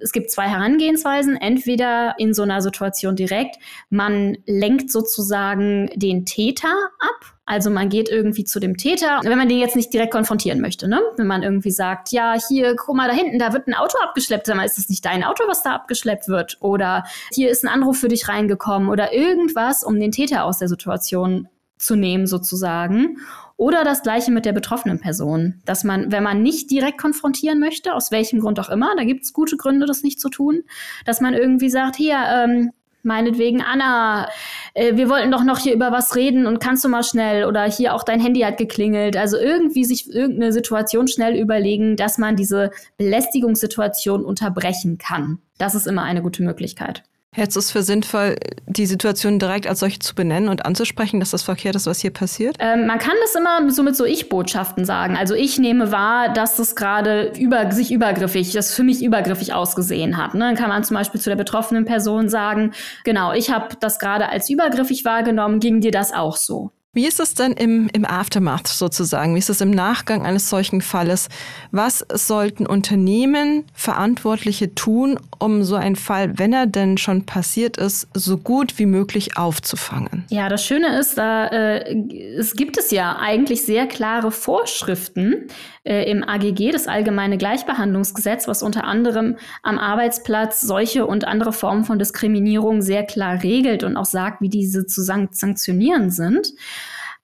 Es 0.00 0.10
gibt 0.10 0.32
zwei 0.32 0.48
Herangehensweisen. 0.48 1.36
Entweder 1.36 2.16
in 2.18 2.34
so 2.34 2.42
einer 2.42 2.62
Situation 2.62 3.14
direkt, 3.14 3.58
man 3.90 4.38
lenkt 4.46 4.90
sozusagen 4.90 5.88
den 5.94 6.24
Täter 6.26 6.74
ab 6.98 7.37
also 7.48 7.70
man 7.70 7.88
geht 7.88 8.10
irgendwie 8.10 8.44
zu 8.44 8.60
dem 8.60 8.76
Täter, 8.76 9.20
wenn 9.24 9.38
man 9.38 9.48
den 9.48 9.58
jetzt 9.58 9.74
nicht 9.74 9.90
direkt 9.90 10.12
konfrontieren 10.12 10.60
möchte, 10.60 10.86
ne? 10.86 11.00
Wenn 11.16 11.26
man 11.26 11.42
irgendwie 11.42 11.70
sagt, 11.70 12.12
ja, 12.12 12.36
hier, 12.46 12.76
guck 12.76 12.94
mal 12.94 13.08
da 13.08 13.14
hinten, 13.14 13.38
da 13.38 13.54
wird 13.54 13.66
ein 13.68 13.74
Auto 13.74 13.96
abgeschleppt, 14.02 14.46
sag 14.46 14.56
mal, 14.56 14.66
ist 14.66 14.76
das 14.76 14.90
nicht 14.90 15.02
dein 15.02 15.24
Auto, 15.24 15.44
was 15.48 15.62
da 15.62 15.74
abgeschleppt 15.74 16.28
wird? 16.28 16.58
Oder 16.60 17.04
hier 17.32 17.48
ist 17.48 17.64
ein 17.64 17.68
Anruf 17.68 17.98
für 17.98 18.08
dich 18.08 18.28
reingekommen 18.28 18.90
oder 18.90 19.14
irgendwas, 19.14 19.82
um 19.82 19.98
den 19.98 20.12
Täter 20.12 20.44
aus 20.44 20.58
der 20.58 20.68
Situation 20.68 21.48
zu 21.78 21.96
nehmen 21.96 22.26
sozusagen. 22.26 23.16
Oder 23.56 23.82
das 23.82 24.02
gleiche 24.02 24.30
mit 24.30 24.44
der 24.44 24.52
betroffenen 24.52 25.00
Person, 25.00 25.62
dass 25.64 25.84
man, 25.84 26.12
wenn 26.12 26.22
man 26.22 26.42
nicht 26.42 26.70
direkt 26.70 27.00
konfrontieren 27.00 27.60
möchte, 27.60 27.94
aus 27.94 28.10
welchem 28.10 28.40
Grund 28.40 28.60
auch 28.60 28.68
immer, 28.68 28.94
da 28.94 29.04
gibt 29.04 29.24
es 29.24 29.32
gute 29.32 29.56
Gründe, 29.56 29.86
das 29.86 30.02
nicht 30.02 30.20
zu 30.20 30.28
tun, 30.28 30.64
dass 31.06 31.22
man 31.22 31.32
irgendwie 31.32 31.70
sagt, 31.70 31.96
hier, 31.96 32.18
ähm, 32.30 32.72
meinetwegen, 33.02 33.62
Anna, 33.62 34.28
äh, 34.74 34.96
wir 34.96 35.08
wollten 35.08 35.30
doch 35.30 35.44
noch 35.44 35.58
hier 35.58 35.74
über 35.74 35.92
was 35.92 36.16
reden 36.16 36.46
und 36.46 36.60
kannst 36.60 36.84
du 36.84 36.88
mal 36.88 37.02
schnell 37.02 37.44
oder 37.44 37.64
hier 37.64 37.94
auch 37.94 38.02
dein 38.02 38.20
Handy 38.20 38.40
hat 38.40 38.58
geklingelt. 38.58 39.16
Also 39.16 39.36
irgendwie 39.36 39.84
sich 39.84 40.12
irgendeine 40.12 40.52
Situation 40.52 41.08
schnell 41.08 41.36
überlegen, 41.36 41.96
dass 41.96 42.18
man 42.18 42.36
diese 42.36 42.70
Belästigungssituation 42.96 44.24
unterbrechen 44.24 44.98
kann. 44.98 45.38
Das 45.58 45.74
ist 45.74 45.86
immer 45.86 46.02
eine 46.02 46.22
gute 46.22 46.42
Möglichkeit. 46.42 47.02
Hältst 47.34 47.56
du 47.56 47.60
es 47.60 47.70
für 47.70 47.82
sinnvoll, 47.82 48.36
die 48.66 48.86
Situation 48.86 49.38
direkt 49.38 49.66
als 49.66 49.80
solche 49.80 49.98
zu 49.98 50.14
benennen 50.14 50.48
und 50.48 50.64
anzusprechen, 50.64 51.20
dass 51.20 51.30
das 51.30 51.42
verkehrt 51.42 51.76
ist, 51.76 51.86
was 51.86 52.00
hier 52.00 52.10
passiert? 52.10 52.56
Ähm, 52.58 52.86
man 52.86 52.98
kann 52.98 53.14
das 53.20 53.34
immer 53.34 53.70
so 53.70 53.82
mit 53.82 53.96
so 53.96 54.06
Ich-Botschaften 54.06 54.86
sagen. 54.86 55.16
Also 55.16 55.34
ich 55.34 55.58
nehme 55.58 55.92
wahr, 55.92 56.32
dass 56.32 56.56
das 56.56 56.74
gerade 56.74 57.32
über, 57.38 57.70
sich 57.70 57.92
übergriffig, 57.92 58.52
das 58.52 58.74
für 58.74 58.82
mich 58.82 59.02
übergriffig 59.04 59.52
ausgesehen 59.52 60.16
hat. 60.16 60.32
Ne? 60.34 60.40
Dann 60.40 60.56
kann 60.56 60.70
man 60.70 60.84
zum 60.84 60.96
Beispiel 60.96 61.20
zu 61.20 61.28
der 61.28 61.36
betroffenen 61.36 61.84
Person 61.84 62.30
sagen, 62.30 62.72
genau, 63.04 63.32
ich 63.32 63.50
habe 63.50 63.76
das 63.78 63.98
gerade 63.98 64.30
als 64.30 64.48
übergriffig 64.48 65.04
wahrgenommen, 65.04 65.60
ging 65.60 65.82
dir 65.82 65.92
das 65.92 66.14
auch 66.14 66.36
so? 66.36 66.72
Wie 66.98 67.06
ist 67.06 67.20
es 67.20 67.34
denn 67.34 67.52
im, 67.52 67.88
im 67.92 68.04
Aftermath 68.04 68.66
sozusagen? 68.66 69.36
Wie 69.36 69.38
ist 69.38 69.50
es 69.50 69.60
im 69.60 69.70
Nachgang 69.70 70.26
eines 70.26 70.50
solchen 70.50 70.80
Falles? 70.80 71.28
Was 71.70 72.04
sollten 72.12 72.66
Unternehmen, 72.66 73.62
Verantwortliche 73.72 74.74
tun, 74.74 75.16
um 75.38 75.62
so 75.62 75.76
einen 75.76 75.94
Fall, 75.94 76.40
wenn 76.40 76.52
er 76.52 76.66
denn 76.66 76.98
schon 76.98 77.24
passiert 77.24 77.76
ist, 77.76 78.08
so 78.14 78.36
gut 78.36 78.80
wie 78.80 78.86
möglich 78.86 79.36
aufzufangen? 79.36 80.24
Ja, 80.28 80.48
das 80.48 80.66
Schöne 80.66 80.98
ist, 80.98 81.16
da 81.18 81.46
äh, 81.46 81.94
es 82.36 82.56
gibt 82.56 82.76
es 82.76 82.90
ja 82.90 83.16
eigentlich 83.20 83.62
sehr 83.64 83.86
klare 83.86 84.32
Vorschriften 84.32 85.46
äh, 85.88 86.04
im 86.10 86.22
AGG, 86.22 86.70
das 86.70 86.86
Allgemeine 86.86 87.38
Gleichbehandlungsgesetz, 87.38 88.46
was 88.46 88.62
unter 88.62 88.84
anderem 88.84 89.36
am 89.62 89.78
Arbeitsplatz 89.78 90.60
solche 90.60 91.06
und 91.06 91.26
andere 91.26 91.52
Formen 91.52 91.84
von 91.84 91.98
Diskriminierung 91.98 92.82
sehr 92.82 93.04
klar 93.04 93.42
regelt 93.42 93.84
und 93.84 93.96
auch 93.96 94.04
sagt, 94.04 94.42
wie 94.42 94.50
diese 94.50 94.86
zu 94.86 95.02
sanktionieren 95.02 96.10
sind. 96.10 96.52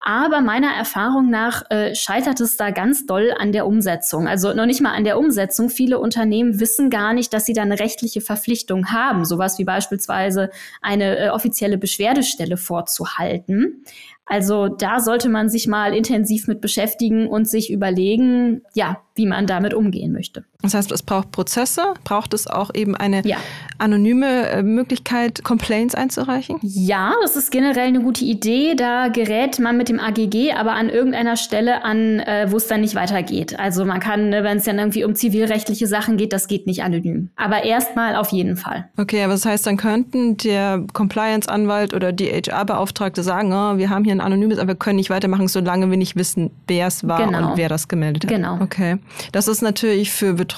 Aber 0.06 0.42
meiner 0.42 0.68
Erfahrung 0.68 1.30
nach 1.30 1.62
äh, 1.70 1.94
scheitert 1.94 2.38
es 2.42 2.58
da 2.58 2.72
ganz 2.72 3.06
doll 3.06 3.32
an 3.38 3.52
der 3.52 3.66
Umsetzung. 3.66 4.28
Also 4.28 4.52
noch 4.52 4.66
nicht 4.66 4.82
mal 4.82 4.92
an 4.92 5.04
der 5.04 5.18
Umsetzung. 5.18 5.70
Viele 5.70 5.98
Unternehmen 5.98 6.60
wissen 6.60 6.90
gar 6.90 7.14
nicht, 7.14 7.32
dass 7.32 7.46
sie 7.46 7.54
da 7.54 7.62
eine 7.62 7.80
rechtliche 7.80 8.20
Verpflichtung 8.20 8.92
haben. 8.92 9.24
Sowas 9.24 9.58
wie 9.58 9.64
beispielsweise 9.64 10.50
eine 10.82 11.16
äh, 11.16 11.28
offizielle 11.30 11.78
Beschwerdestelle 11.78 12.58
vorzuhalten. 12.58 13.82
Also 14.26 14.68
da 14.68 15.00
sollte 15.00 15.30
man 15.30 15.48
sich 15.48 15.66
mal 15.68 15.94
intensiv 15.94 16.48
mit 16.48 16.60
beschäftigen 16.60 17.26
und 17.26 17.48
sich 17.48 17.72
überlegen, 17.72 18.60
ja, 18.74 19.00
wie 19.14 19.26
man 19.26 19.46
damit 19.46 19.72
umgehen 19.72 20.12
möchte. 20.12 20.44
Das 20.64 20.74
heißt, 20.74 20.92
es 20.92 21.02
braucht 21.02 21.30
Prozesse, 21.30 21.82
braucht 22.04 22.34
es 22.34 22.46
auch 22.46 22.70
eben 22.74 22.96
eine 22.96 23.20
ja. 23.26 23.36
anonyme 23.78 24.48
äh, 24.48 24.62
Möglichkeit, 24.62 25.44
Complaints 25.44 25.94
einzureichen? 25.94 26.58
Ja, 26.62 27.12
das 27.22 27.36
ist 27.36 27.50
generell 27.50 27.88
eine 27.88 28.00
gute 28.00 28.24
Idee. 28.24 28.74
Da 28.74 29.08
gerät 29.08 29.58
man 29.58 29.76
mit 29.76 29.90
dem 29.90 30.00
AGG 30.00 30.52
aber 30.56 30.72
an 30.72 30.88
irgendeiner 30.88 31.36
Stelle 31.36 31.84
an, 31.84 32.18
äh, 32.20 32.46
wo 32.50 32.56
es 32.56 32.66
dann 32.66 32.80
nicht 32.80 32.94
weitergeht. 32.94 33.58
Also 33.58 33.84
man 33.84 34.00
kann, 34.00 34.30
ne, 34.30 34.42
wenn 34.42 34.56
es 34.56 34.64
dann 34.64 34.78
irgendwie 34.78 35.04
um 35.04 35.14
zivilrechtliche 35.14 35.86
Sachen 35.86 36.16
geht, 36.16 36.32
das 36.32 36.48
geht 36.48 36.66
nicht 36.66 36.82
anonym. 36.82 37.28
Aber 37.36 37.64
erstmal 37.64 38.16
auf 38.16 38.30
jeden 38.30 38.56
Fall. 38.56 38.88
Okay, 38.96 39.22
aber 39.22 39.34
das 39.34 39.44
heißt, 39.44 39.66
dann 39.66 39.76
könnten 39.76 40.38
der 40.38 40.82
Compliance-Anwalt 40.94 41.92
oder 41.92 42.12
die 42.12 42.30
HR-Beauftragte 42.30 43.22
sagen, 43.22 43.52
oh, 43.52 43.76
wir 43.76 43.90
haben 43.90 44.04
hier 44.04 44.14
ein 44.14 44.22
anonymes, 44.22 44.58
aber 44.58 44.68
wir 44.68 44.74
können 44.76 44.96
nicht 44.96 45.10
weitermachen, 45.10 45.46
solange 45.46 45.90
wir 45.90 45.98
nicht 45.98 46.16
wissen, 46.16 46.50
wer 46.66 46.86
es 46.86 47.06
war 47.06 47.22
genau. 47.22 47.50
und 47.50 47.58
wer 47.58 47.68
das 47.68 47.88
gemeldet 47.88 48.24
hat. 48.24 48.30
Genau. 48.30 48.58
Okay. 48.60 48.96
Das 49.32 49.46
ist 49.46 49.60
natürlich 49.60 50.10
für 50.10 50.32
Betroffene 50.32 50.53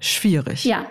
schwierig. 0.00 0.64
Ja, 0.64 0.86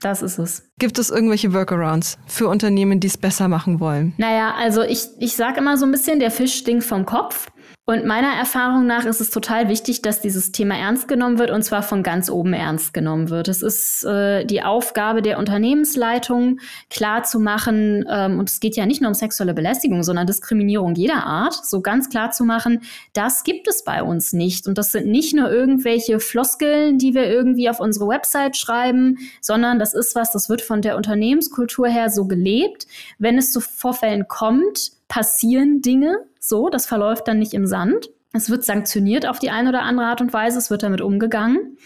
das 0.00 0.22
ist 0.22 0.38
es. 0.38 0.70
Gibt 0.78 0.98
es 0.98 1.10
irgendwelche 1.10 1.52
Workarounds 1.52 2.18
für 2.26 2.48
Unternehmen, 2.48 3.00
die 3.00 3.08
es 3.08 3.18
besser 3.18 3.48
machen 3.48 3.80
wollen? 3.80 4.14
Naja, 4.16 4.54
also 4.54 4.82
ich, 4.82 5.08
ich 5.18 5.34
sage 5.34 5.58
immer 5.58 5.76
so 5.76 5.86
ein 5.86 5.90
bisschen, 5.90 6.20
der 6.20 6.30
Fisch 6.30 6.54
stinkt 6.54 6.84
vom 6.84 7.04
Kopf. 7.04 7.48
Und 7.88 8.04
meiner 8.04 8.34
Erfahrung 8.34 8.84
nach 8.84 9.06
ist 9.06 9.22
es 9.22 9.30
total 9.30 9.70
wichtig, 9.70 10.02
dass 10.02 10.20
dieses 10.20 10.52
Thema 10.52 10.76
ernst 10.76 11.08
genommen 11.08 11.38
wird 11.38 11.50
und 11.50 11.62
zwar 11.62 11.82
von 11.82 12.02
ganz 12.02 12.28
oben 12.28 12.52
ernst 12.52 12.92
genommen 12.92 13.30
wird. 13.30 13.48
Es 13.48 13.62
ist 13.62 14.04
äh, 14.04 14.44
die 14.44 14.62
Aufgabe 14.62 15.22
der 15.22 15.38
Unternehmensleitung, 15.38 16.60
klar 16.90 17.22
zu 17.22 17.40
machen, 17.40 18.04
ähm, 18.10 18.38
und 18.38 18.50
es 18.50 18.60
geht 18.60 18.76
ja 18.76 18.84
nicht 18.84 19.00
nur 19.00 19.08
um 19.08 19.14
sexuelle 19.14 19.54
Belästigung, 19.54 20.02
sondern 20.02 20.26
Diskriminierung 20.26 20.96
jeder 20.96 21.24
Art, 21.24 21.54
so 21.64 21.80
ganz 21.80 22.10
klar 22.10 22.30
zu 22.30 22.44
machen, 22.44 22.82
das 23.14 23.42
gibt 23.42 23.66
es 23.66 23.82
bei 23.84 24.02
uns 24.02 24.34
nicht. 24.34 24.66
Und 24.66 24.76
das 24.76 24.92
sind 24.92 25.06
nicht 25.06 25.34
nur 25.34 25.50
irgendwelche 25.50 26.20
Floskeln, 26.20 26.98
die 26.98 27.14
wir 27.14 27.24
irgendwie 27.24 27.70
auf 27.70 27.80
unsere 27.80 28.06
Website 28.06 28.58
schreiben, 28.58 29.16
sondern 29.40 29.78
das 29.78 29.94
ist 29.94 30.14
was, 30.14 30.30
das 30.30 30.50
wird 30.50 30.60
von 30.60 30.82
der 30.82 30.98
Unternehmenskultur 30.98 31.88
her 31.88 32.10
so 32.10 32.26
gelebt. 32.26 32.86
Wenn 33.18 33.38
es 33.38 33.50
zu 33.50 33.62
Vorfällen 33.62 34.28
kommt, 34.28 34.92
passieren 35.08 35.80
Dinge, 35.80 36.27
so, 36.48 36.68
das 36.68 36.86
verläuft 36.86 37.28
dann 37.28 37.38
nicht 37.38 37.54
im 37.54 37.66
Sand. 37.66 38.10
Es 38.32 38.50
wird 38.50 38.64
sanktioniert 38.64 39.26
auf 39.26 39.38
die 39.38 39.50
eine 39.50 39.70
oder 39.70 39.82
andere 39.82 40.06
Art 40.06 40.20
und 40.20 40.32
Weise, 40.32 40.58
es 40.58 40.70
wird 40.70 40.82
damit 40.82 41.00
umgegangen. 41.00 41.78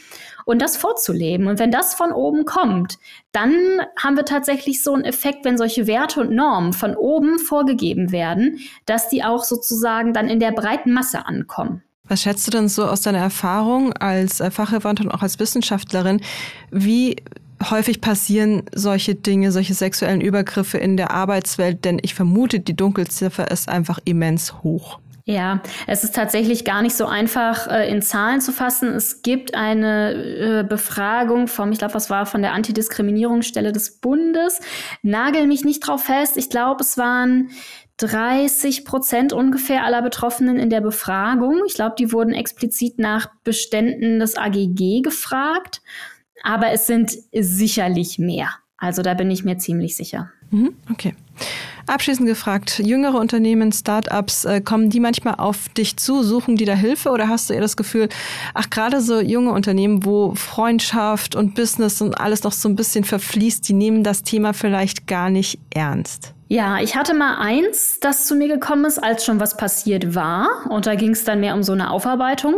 Und 0.44 0.60
das 0.60 0.76
vorzuleben. 0.76 1.46
Und 1.46 1.60
wenn 1.60 1.70
das 1.70 1.94
von 1.94 2.10
oben 2.10 2.44
kommt, 2.44 2.98
dann 3.30 3.54
haben 3.96 4.16
wir 4.16 4.24
tatsächlich 4.24 4.82
so 4.82 4.92
einen 4.92 5.04
Effekt, 5.04 5.44
wenn 5.44 5.56
solche 5.56 5.86
Werte 5.86 6.20
und 6.20 6.32
Normen 6.32 6.72
von 6.72 6.96
oben 6.96 7.38
vorgegeben 7.38 8.10
werden, 8.10 8.58
dass 8.84 9.08
die 9.08 9.22
auch 9.22 9.44
sozusagen 9.44 10.12
dann 10.12 10.28
in 10.28 10.40
der 10.40 10.50
breiten 10.50 10.92
Masse 10.92 11.26
ankommen. 11.26 11.82
Was 12.08 12.22
schätzt 12.22 12.46
du 12.46 12.50
denn 12.50 12.68
so 12.68 12.84
aus 12.84 13.02
deiner 13.02 13.18
Erfahrung 13.18 13.92
als 13.92 14.40
äh, 14.40 14.50
Fachreferentin 14.50 15.06
und 15.06 15.14
auch 15.14 15.22
als 15.22 15.38
Wissenschaftlerin? 15.38 16.20
Wie 16.70 17.16
häufig 17.70 18.00
passieren 18.00 18.62
solche 18.74 19.14
Dinge, 19.14 19.52
solche 19.52 19.74
sexuellen 19.74 20.20
Übergriffe 20.20 20.78
in 20.78 20.96
der 20.96 21.10
Arbeitswelt, 21.10 21.84
denn 21.84 21.98
ich 22.02 22.14
vermute, 22.14 22.60
die 22.60 22.74
Dunkelziffer 22.74 23.50
ist 23.50 23.68
einfach 23.68 23.98
immens 24.04 24.62
hoch. 24.62 24.98
Ja, 25.24 25.62
es 25.86 26.02
ist 26.02 26.16
tatsächlich 26.16 26.64
gar 26.64 26.82
nicht 26.82 26.96
so 26.96 27.06
einfach 27.06 27.68
äh, 27.68 27.88
in 27.88 28.02
Zahlen 28.02 28.40
zu 28.40 28.50
fassen. 28.50 28.88
Es 28.88 29.22
gibt 29.22 29.54
eine 29.54 30.14
äh, 30.14 30.64
Befragung 30.68 31.46
vom, 31.46 31.70
ich 31.70 31.78
glaube, 31.78 31.94
was 31.94 32.10
war 32.10 32.26
von 32.26 32.42
der 32.42 32.52
Antidiskriminierungsstelle 32.54 33.70
des 33.70 34.00
Bundes. 34.00 34.60
Nagel 35.02 35.46
mich 35.46 35.64
nicht 35.64 35.86
drauf 35.86 36.04
fest. 36.04 36.36
Ich 36.36 36.50
glaube, 36.50 36.82
es 36.82 36.98
waren 36.98 37.50
30 37.98 38.84
Prozent 38.84 39.32
ungefähr 39.32 39.84
aller 39.84 40.02
Betroffenen 40.02 40.58
in 40.58 40.70
der 40.70 40.80
Befragung. 40.80 41.62
Ich 41.68 41.74
glaube, 41.74 41.94
die 41.96 42.12
wurden 42.12 42.34
explizit 42.34 42.98
nach 42.98 43.28
Beständen 43.44 44.18
des 44.18 44.36
AGG 44.36 45.02
gefragt 45.02 45.82
aber 46.42 46.70
es 46.72 46.86
sind 46.86 47.12
sicherlich 47.32 48.18
mehr. 48.18 48.50
Also 48.76 49.02
da 49.02 49.14
bin 49.14 49.30
ich 49.30 49.44
mir 49.44 49.58
ziemlich 49.58 49.96
sicher. 49.96 50.30
Mhm, 50.50 50.74
okay. 50.90 51.14
Abschließend 51.86 52.28
gefragt, 52.28 52.78
jüngere 52.78 53.18
Unternehmen, 53.18 53.72
Startups, 53.72 54.44
äh, 54.44 54.60
kommen 54.60 54.90
die 54.90 55.00
manchmal 55.00 55.36
auf 55.36 55.68
dich 55.70 55.96
zu, 55.96 56.22
suchen 56.22 56.56
die 56.56 56.64
da 56.64 56.74
Hilfe 56.74 57.10
oder 57.10 57.28
hast 57.28 57.48
du 57.48 57.54
eher 57.54 57.60
das 57.60 57.76
Gefühl, 57.76 58.08
ach 58.54 58.70
gerade 58.70 59.00
so 59.00 59.20
junge 59.20 59.52
Unternehmen, 59.52 60.04
wo 60.04 60.34
Freundschaft 60.34 61.34
und 61.34 61.54
Business 61.54 62.00
und 62.00 62.14
alles 62.20 62.44
noch 62.44 62.52
so 62.52 62.68
ein 62.68 62.76
bisschen 62.76 63.04
verfließt, 63.04 63.68
die 63.68 63.72
nehmen 63.72 64.04
das 64.04 64.22
Thema 64.22 64.52
vielleicht 64.52 65.06
gar 65.06 65.30
nicht 65.30 65.58
ernst? 65.70 66.34
Ja, 66.48 66.80
ich 66.80 66.96
hatte 66.96 67.14
mal 67.14 67.38
eins, 67.38 67.98
das 68.00 68.26
zu 68.26 68.34
mir 68.36 68.46
gekommen 68.46 68.84
ist, 68.84 69.02
als 69.02 69.24
schon 69.24 69.40
was 69.40 69.56
passiert 69.56 70.14
war. 70.14 70.66
Und 70.68 70.86
da 70.86 70.96
ging 70.96 71.12
es 71.12 71.24
dann 71.24 71.40
mehr 71.40 71.54
um 71.54 71.62
so 71.62 71.72
eine 71.72 71.90
Aufarbeitung. 71.90 72.56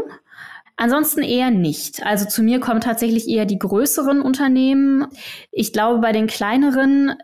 Ansonsten 0.76 1.23
eher 1.23 1.50
nicht. 1.50 2.04
Also 2.04 2.26
zu 2.26 2.43
mir 2.43 2.59
kommen 2.61 2.81
tatsächlich 2.81 3.28
eher 3.28 3.47
die 3.47 3.59
größeren 3.59 4.21
Unternehmen. 4.21 5.07
Ich 5.52 5.73
glaube, 5.73 6.00
bei 6.00 6.12
den 6.12 6.26
kleineren 6.26 7.14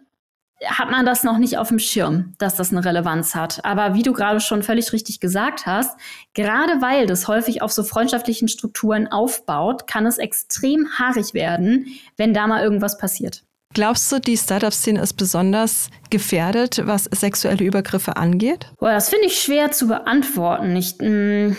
hat 0.64 0.90
man 0.90 1.07
das 1.07 1.25
noch 1.25 1.38
nicht 1.38 1.57
auf 1.57 1.69
dem 1.69 1.78
Schirm, 1.78 2.35
dass 2.38 2.54
das 2.54 2.71
eine 2.71 2.85
Relevanz 2.85 3.35
hat. 3.35 3.64
Aber 3.64 3.95
wie 3.95 4.02
du 4.02 4.12
gerade 4.12 4.40
schon 4.40 4.62
völlig 4.62 4.92
richtig 4.92 5.21
gesagt 5.21 5.66
hast, 5.66 5.99
gerade 6.35 6.83
weil 6.83 7.07
das 7.07 7.28
häufig 7.28 7.62
auf 7.62 7.73
so 7.73 7.83
freundschaftlichen 7.83 8.49
Strukturen 8.49 9.09
aufbaut, 9.09 9.87
kann 9.87 10.07
es 10.07 10.19
extrem 10.19 10.87
haarig 10.99 11.33
werden, 11.33 11.87
wenn 12.16 12.35
da 12.35 12.47
mal 12.47 12.62
irgendwas 12.62 12.99
passiert. 12.99 13.42
Glaubst 13.73 14.11
du, 14.11 14.19
die 14.19 14.37
Startup-Szene 14.37 15.00
ist 15.00 15.14
besonders 15.14 15.90
gefährdet, 16.11 16.83
was 16.87 17.04
sexuelle 17.04 17.64
Übergriffe 17.64 18.16
angeht? 18.16 18.66
Boah, 18.80 18.90
das 18.90 19.09
finde 19.09 19.26
ich 19.26 19.40
schwer 19.40 19.71
zu 19.71 19.87
beantworten. 19.87 20.75
Ich, 20.75 20.99
mh, 20.99 21.09
mm, 21.09 21.57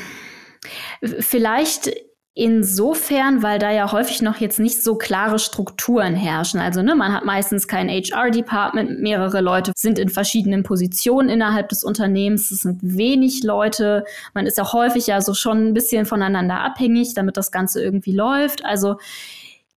Vielleicht 1.01 1.91
insofern, 2.33 3.43
weil 3.43 3.59
da 3.59 3.71
ja 3.71 3.91
häufig 3.91 4.21
noch 4.21 4.37
jetzt 4.37 4.59
nicht 4.59 4.81
so 4.81 4.95
klare 4.95 5.37
Strukturen 5.37 6.15
herrschen. 6.15 6.61
Also 6.61 6.81
ne, 6.81 6.95
man 6.95 7.11
hat 7.11 7.25
meistens 7.25 7.67
kein 7.67 7.89
HR-Department, 7.89 9.01
mehrere 9.01 9.41
Leute 9.41 9.73
sind 9.75 9.99
in 9.99 10.07
verschiedenen 10.07 10.63
Positionen 10.63 11.27
innerhalb 11.27 11.67
des 11.69 11.83
Unternehmens, 11.83 12.49
es 12.51 12.59
sind 12.59 12.79
wenig 12.81 13.43
Leute, 13.43 14.05
man 14.33 14.45
ist 14.45 14.57
ja 14.57 14.71
häufig 14.71 15.07
ja 15.07 15.19
so 15.21 15.33
schon 15.33 15.67
ein 15.67 15.73
bisschen 15.73 16.05
voneinander 16.05 16.61
abhängig, 16.61 17.13
damit 17.15 17.35
das 17.35 17.51
Ganze 17.51 17.83
irgendwie 17.83 18.13
läuft. 18.13 18.63
Also 18.63 18.95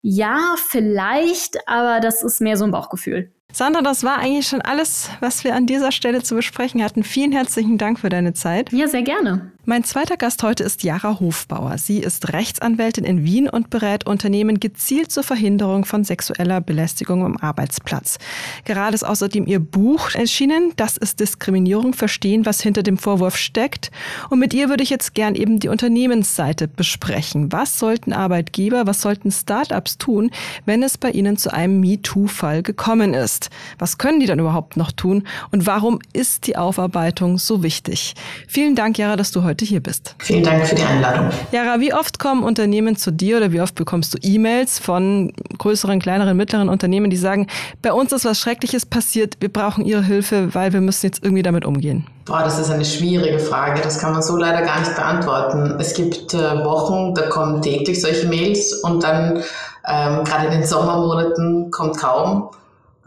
ja, 0.01 0.55
vielleicht, 0.69 1.67
aber 1.67 1.99
das 1.99 2.23
ist 2.23 2.39
mehr 2.39 2.55
so 2.57 2.63
ein 2.63 2.71
Bauchgefühl. 2.71 3.31
Sandra, 3.51 3.81
das 3.81 4.03
war 4.03 4.17
eigentlich 4.17 4.47
schon 4.47 4.61
alles, 4.61 5.09
was 5.19 5.43
wir 5.43 5.55
an 5.55 5.65
dieser 5.65 5.91
Stelle 5.91 6.23
zu 6.23 6.35
besprechen 6.35 6.83
hatten. 6.83 7.03
Vielen 7.03 7.31
herzlichen 7.31 7.77
Dank 7.77 7.99
für 7.99 8.09
deine 8.09 8.33
Zeit. 8.33 8.71
Ja, 8.71 8.87
sehr 8.87 9.01
gerne. 9.01 9.51
Mein 9.67 9.83
zweiter 9.83 10.15
Gast 10.15 10.43
heute 10.43 10.63
ist 10.63 10.83
Jara 10.83 11.19
Hofbauer. 11.19 11.79
Sie 11.79 11.97
ist 11.97 12.33
Rechtsanwältin 12.33 13.03
in 13.03 13.23
Wien 13.23 13.49
und 13.49 13.71
berät 13.71 14.05
Unternehmen 14.05 14.59
gezielt 14.59 15.11
zur 15.11 15.23
Verhinderung 15.23 15.85
von 15.85 16.03
sexueller 16.03 16.61
Belästigung 16.61 17.25
am 17.25 17.35
Arbeitsplatz. 17.37 18.19
Gerade 18.65 18.93
ist 18.93 19.03
außerdem 19.03 19.47
ihr 19.47 19.59
Buch 19.59 20.13
erschienen, 20.13 20.73
Das 20.75 20.97
ist 20.97 21.19
Diskriminierung, 21.19 21.93
verstehen, 21.93 22.45
was 22.45 22.61
hinter 22.61 22.83
dem 22.83 22.99
Vorwurf 22.99 23.37
steckt. 23.37 23.89
Und 24.29 24.37
mit 24.37 24.53
ihr 24.53 24.69
würde 24.69 24.83
ich 24.83 24.91
jetzt 24.91 25.15
gern 25.15 25.33
eben 25.33 25.59
die 25.59 25.69
Unternehmensseite 25.69 26.67
besprechen. 26.67 27.51
Was 27.51 27.79
sollten 27.79 28.13
Arbeitgeber, 28.13 28.85
was 28.85 29.01
sollten 29.01 29.31
Startups 29.31 29.97
tun, 29.97 30.29
wenn 30.65 30.83
es 30.83 30.99
bei 30.99 31.09
ihnen 31.09 31.37
zu 31.37 31.51
einem 31.51 31.79
MeToo-Fall 31.79 32.61
gekommen 32.61 33.15
ist? 33.15 33.49
Was 33.79 33.97
können 33.97 34.19
die 34.19 34.27
dann 34.27 34.37
überhaupt 34.37 34.77
noch 34.77 34.91
tun? 34.91 35.23
Und 35.49 35.65
warum 35.65 35.97
ist 36.13 36.45
die 36.45 36.55
Aufarbeitung 36.55 37.39
so 37.39 37.63
wichtig? 37.63 38.13
Vielen 38.47 38.75
Dank, 38.75 38.99
Jara, 38.99 39.15
dass 39.15 39.31
du 39.31 39.41
heute 39.41 39.54
heute 39.55 39.65
hier 39.65 39.81
bist. 39.81 40.15
Vielen 40.19 40.43
Dank 40.43 40.67
für 40.67 40.75
die 40.75 40.83
Einladung. 40.83 41.29
Jara, 41.53 41.79
wie 41.79 41.93
oft 41.93 42.19
kommen 42.19 42.43
Unternehmen 42.43 42.97
zu 42.97 43.11
dir 43.11 43.37
oder 43.37 43.53
wie 43.53 43.61
oft 43.61 43.73
bekommst 43.75 44.13
du 44.13 44.17
E-Mails 44.21 44.79
von 44.79 45.31
größeren, 45.57 45.99
kleineren, 45.99 46.35
mittleren 46.35 46.67
Unternehmen, 46.67 47.09
die 47.09 47.15
sagen, 47.15 47.47
bei 47.81 47.93
uns 47.93 48.11
ist 48.11 48.25
was 48.25 48.37
Schreckliches 48.37 48.85
passiert, 48.85 49.35
wir 49.39 49.47
brauchen 49.47 49.85
Ihre 49.85 50.03
Hilfe, 50.03 50.53
weil 50.53 50.73
wir 50.73 50.81
müssen 50.81 51.05
jetzt 51.05 51.23
irgendwie 51.23 51.41
damit 51.41 51.63
umgehen? 51.63 52.05
Boah, 52.25 52.43
das 52.43 52.59
ist 52.59 52.69
eine 52.69 52.83
schwierige 52.83 53.39
Frage. 53.39 53.81
Das 53.81 53.99
kann 53.99 54.11
man 54.11 54.21
so 54.21 54.35
leider 54.35 54.61
gar 54.63 54.79
nicht 54.79 54.93
beantworten. 54.93 55.77
Es 55.79 55.93
gibt 55.93 56.33
äh, 56.33 56.65
Wochen, 56.65 57.13
da 57.13 57.27
kommen 57.27 57.61
täglich 57.61 58.01
solche 58.01 58.27
Mails 58.27 58.73
und 58.83 59.03
dann 59.03 59.41
ähm, 59.87 60.23
gerade 60.25 60.47
in 60.47 60.51
den 60.51 60.65
Sommermonaten 60.65 61.71
kommt 61.71 61.97
kaum 61.97 62.49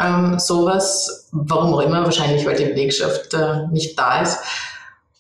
ähm, 0.01 0.39
sowas. 0.39 1.29
Warum 1.33 1.75
auch 1.75 1.81
immer, 1.81 2.05
wahrscheinlich 2.05 2.47
weil 2.47 2.57
die 2.57 2.65
Belegschaft 2.65 3.35
äh, 3.35 3.67
nicht 3.71 3.99
da 3.99 4.23
ist. 4.23 4.39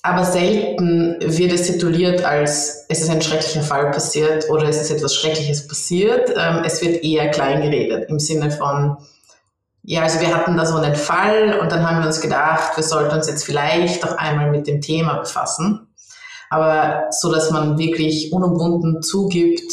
Aber 0.02 0.24
selten 0.24 1.16
wird 1.20 1.52
es 1.52 1.64
tituliert 1.64 2.24
als 2.24 2.86
es 2.88 3.00
ist 3.00 3.10
ein 3.10 3.20
schrecklicher 3.20 3.62
Fall 3.62 3.90
passiert 3.90 4.48
oder 4.48 4.68
es 4.68 4.80
ist 4.80 4.90
etwas 4.90 5.14
Schreckliches 5.14 5.66
passiert. 5.66 6.30
Ähm, 6.36 6.62
es 6.64 6.80
wird 6.80 7.02
eher 7.02 7.30
klein 7.30 7.62
geredet 7.62 8.08
im 8.08 8.20
Sinne 8.20 8.50
von, 8.50 8.96
ja, 9.82 10.02
also 10.02 10.20
wir 10.20 10.34
hatten 10.34 10.56
da 10.56 10.66
so 10.66 10.76
einen 10.76 10.94
Fall 10.94 11.58
und 11.60 11.72
dann 11.72 11.88
haben 11.88 12.00
wir 12.00 12.06
uns 12.06 12.20
gedacht, 12.20 12.76
wir 12.76 12.84
sollten 12.84 13.16
uns 13.16 13.26
jetzt 13.26 13.44
vielleicht 13.44 14.04
auch 14.04 14.16
einmal 14.16 14.50
mit 14.50 14.66
dem 14.66 14.80
Thema 14.80 15.14
befassen. 15.18 15.88
Aber 16.50 17.06
so, 17.10 17.32
dass 17.32 17.50
man 17.50 17.78
wirklich 17.78 18.32
unumwunden 18.32 19.02
zugibt, 19.02 19.70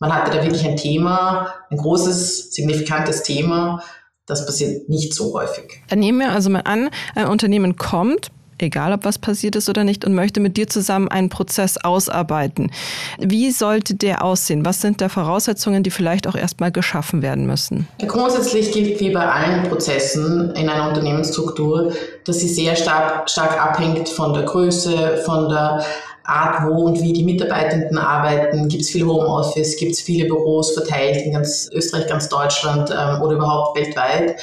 man 0.00 0.14
hatte 0.14 0.36
da 0.36 0.42
wirklich 0.42 0.66
ein 0.66 0.76
Thema, 0.76 1.54
ein 1.70 1.76
großes, 1.76 2.52
signifikantes 2.52 3.22
Thema, 3.22 3.82
das 4.26 4.46
passiert 4.46 4.88
nicht 4.88 5.14
so 5.14 5.34
häufig. 5.34 5.82
Dann 5.88 5.98
nehmen 5.98 6.20
wir 6.20 6.32
also 6.32 6.50
mal 6.50 6.62
an, 6.64 6.90
ein 7.14 7.26
Unternehmen 7.26 7.76
kommt, 7.76 8.30
egal 8.62 8.92
ob 8.92 9.04
was 9.04 9.18
passiert 9.18 9.56
ist 9.56 9.68
oder 9.68 9.84
nicht, 9.84 10.04
und 10.04 10.14
möchte 10.14 10.40
mit 10.40 10.56
dir 10.56 10.68
zusammen 10.68 11.08
einen 11.08 11.28
Prozess 11.28 11.76
ausarbeiten. 11.76 12.70
Wie 13.18 13.50
sollte 13.50 13.94
der 13.94 14.24
aussehen? 14.24 14.64
Was 14.64 14.80
sind 14.80 15.00
da 15.00 15.08
Voraussetzungen, 15.08 15.82
die 15.82 15.90
vielleicht 15.90 16.26
auch 16.26 16.34
erstmal 16.34 16.72
geschaffen 16.72 17.22
werden 17.22 17.46
müssen? 17.46 17.88
Grundsätzlich 18.06 18.72
gilt 18.72 19.00
wie 19.00 19.10
bei 19.10 19.26
allen 19.26 19.68
Prozessen 19.68 20.54
in 20.54 20.68
einer 20.68 20.88
Unternehmensstruktur, 20.88 21.92
dass 22.24 22.40
sie 22.40 22.48
sehr 22.48 22.76
stark, 22.76 23.28
stark 23.28 23.60
abhängt 23.60 24.08
von 24.08 24.32
der 24.32 24.44
Größe, 24.44 25.22
von 25.24 25.48
der 25.48 25.84
Art, 26.24 26.64
wo 26.64 26.84
und 26.84 27.00
wie 27.02 27.12
die 27.12 27.24
Mitarbeitenden 27.24 27.98
arbeiten. 27.98 28.68
Gibt 28.68 28.82
es 28.82 28.90
viel 28.90 29.04
Homeoffice, 29.04 29.76
gibt 29.76 29.92
es 29.92 30.00
viele 30.00 30.26
Büros 30.26 30.72
verteilt 30.72 31.22
in 31.22 31.32
ganz 31.32 31.68
Österreich, 31.72 32.06
ganz 32.06 32.28
Deutschland 32.28 32.90
ähm, 32.90 33.20
oder 33.20 33.36
überhaupt 33.36 33.76
weltweit. 33.76 34.36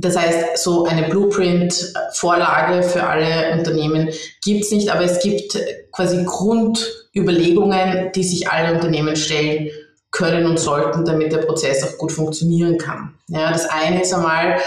Das 0.00 0.16
heißt, 0.16 0.58
so 0.58 0.84
eine 0.84 1.08
Blueprint-Vorlage 1.08 2.84
für 2.84 3.02
alle 3.02 3.52
Unternehmen 3.58 4.10
gibt 4.42 4.64
es 4.64 4.70
nicht, 4.70 4.90
aber 4.90 5.02
es 5.02 5.18
gibt 5.20 5.58
quasi 5.92 6.24
Grundüberlegungen, 6.24 8.12
die 8.14 8.22
sich 8.22 8.48
alle 8.48 8.74
Unternehmen 8.74 9.16
stellen 9.16 9.70
können 10.12 10.46
und 10.46 10.58
sollten, 10.58 11.04
damit 11.04 11.32
der 11.32 11.38
Prozess 11.38 11.82
auch 11.82 11.98
gut 11.98 12.12
funktionieren 12.12 12.78
kann. 12.78 13.14
Ja, 13.26 13.50
das 13.50 13.68
eine 13.68 14.02
ist 14.02 14.14
einmal, 14.14 14.58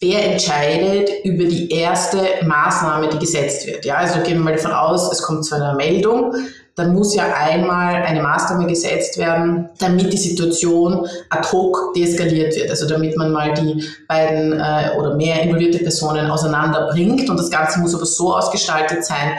wer 0.00 0.32
entscheidet 0.32 1.10
über 1.24 1.44
die 1.44 1.70
erste 1.70 2.18
Maßnahme, 2.44 3.08
die 3.08 3.18
gesetzt 3.18 3.66
wird. 3.66 3.86
Ja, 3.86 3.96
also 3.96 4.20
gehen 4.20 4.38
wir 4.38 4.44
mal 4.44 4.54
davon 4.54 4.72
aus, 4.72 5.10
es 5.10 5.22
kommt 5.22 5.46
zu 5.46 5.54
einer 5.54 5.74
Meldung, 5.74 6.34
dann 6.78 6.94
muss 6.94 7.14
ja 7.14 7.34
einmal 7.34 8.02
eine 8.02 8.22
Maßnahme 8.22 8.66
gesetzt 8.66 9.18
werden, 9.18 9.68
damit 9.78 10.12
die 10.12 10.18
Situation 10.18 11.08
ad 11.28 11.48
hoc 11.50 11.92
deeskaliert 11.94 12.54
wird. 12.54 12.70
Also 12.70 12.86
damit 12.86 13.16
man 13.16 13.32
mal 13.32 13.52
die 13.54 13.84
beiden 14.06 14.52
äh, 14.52 14.90
oder 14.96 15.14
mehr 15.16 15.42
involvierte 15.42 15.78
Personen 15.78 16.30
auseinanderbringt. 16.30 17.28
Und 17.28 17.36
das 17.36 17.50
Ganze 17.50 17.80
muss 17.80 17.94
aber 17.94 18.06
so 18.06 18.34
ausgestaltet 18.34 19.04
sein, 19.04 19.32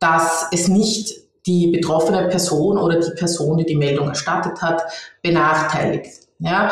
dass 0.00 0.46
es 0.52 0.68
nicht 0.68 1.14
die 1.46 1.68
betroffene 1.68 2.28
Person 2.28 2.76
oder 2.76 3.00
die 3.00 3.10
Person, 3.12 3.56
die 3.56 3.64
die 3.64 3.76
Meldung 3.76 4.08
erstattet 4.08 4.60
hat, 4.60 4.82
benachteiligt. 5.22 6.10
Ja? 6.40 6.70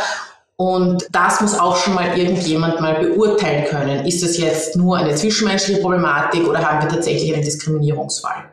Und 0.56 1.06
das 1.10 1.40
muss 1.40 1.58
auch 1.58 1.76
schon 1.76 1.94
mal 1.94 2.18
irgendjemand 2.18 2.82
mal 2.82 2.96
beurteilen 2.96 3.64
können. 3.64 4.04
Ist 4.04 4.22
das 4.22 4.36
jetzt 4.36 4.76
nur 4.76 4.98
eine 4.98 5.14
zwischenmenschliche 5.14 5.80
Problematik 5.80 6.46
oder 6.46 6.60
haben 6.60 6.82
wir 6.82 6.90
tatsächlich 6.90 7.32
einen 7.32 7.42
Diskriminierungsfall? 7.42 8.44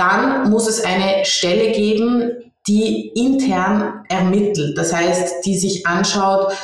Dann 0.00 0.48
muss 0.48 0.66
es 0.66 0.82
eine 0.82 1.26
Stelle 1.26 1.72
geben, 1.72 2.30
die 2.66 3.08
intern 3.08 4.06
ermittelt. 4.08 4.78
Das 4.78 4.94
heißt, 4.94 5.44
die 5.44 5.58
sich 5.58 5.86
anschaut, 5.86 6.54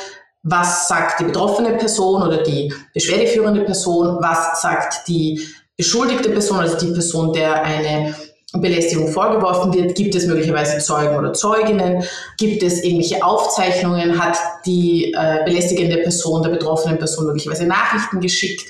was 0.41 0.87
sagt 0.87 1.19
die 1.19 1.25
betroffene 1.25 1.77
Person 1.77 2.23
oder 2.23 2.41
die 2.41 2.73
beschwerdeführende 2.95 3.61
Person, 3.61 4.17
was 4.21 4.59
sagt 4.63 5.07
die 5.07 5.39
beschuldigte 5.77 6.29
Person, 6.29 6.61
also 6.61 6.79
die 6.83 6.91
Person, 6.91 7.31
der 7.31 7.63
eine 7.63 8.15
Belästigung 8.53 9.09
vorgeworfen 9.09 9.71
wird, 9.71 9.93
gibt 9.93 10.15
es 10.15 10.25
möglicherweise 10.25 10.79
Zeugen 10.79 11.15
oder 11.15 11.33
Zeuginnen, 11.33 12.03
gibt 12.37 12.63
es 12.63 12.83
irgendwelche 12.83 13.23
Aufzeichnungen, 13.23 14.17
hat 14.19 14.35
die 14.65 15.13
äh, 15.13 15.43
belästigende 15.45 15.97
Person 15.97 16.41
der 16.41 16.49
betroffenen 16.49 16.97
Person 16.97 17.27
möglicherweise 17.27 17.67
Nachrichten 17.67 18.19
geschickt, 18.19 18.65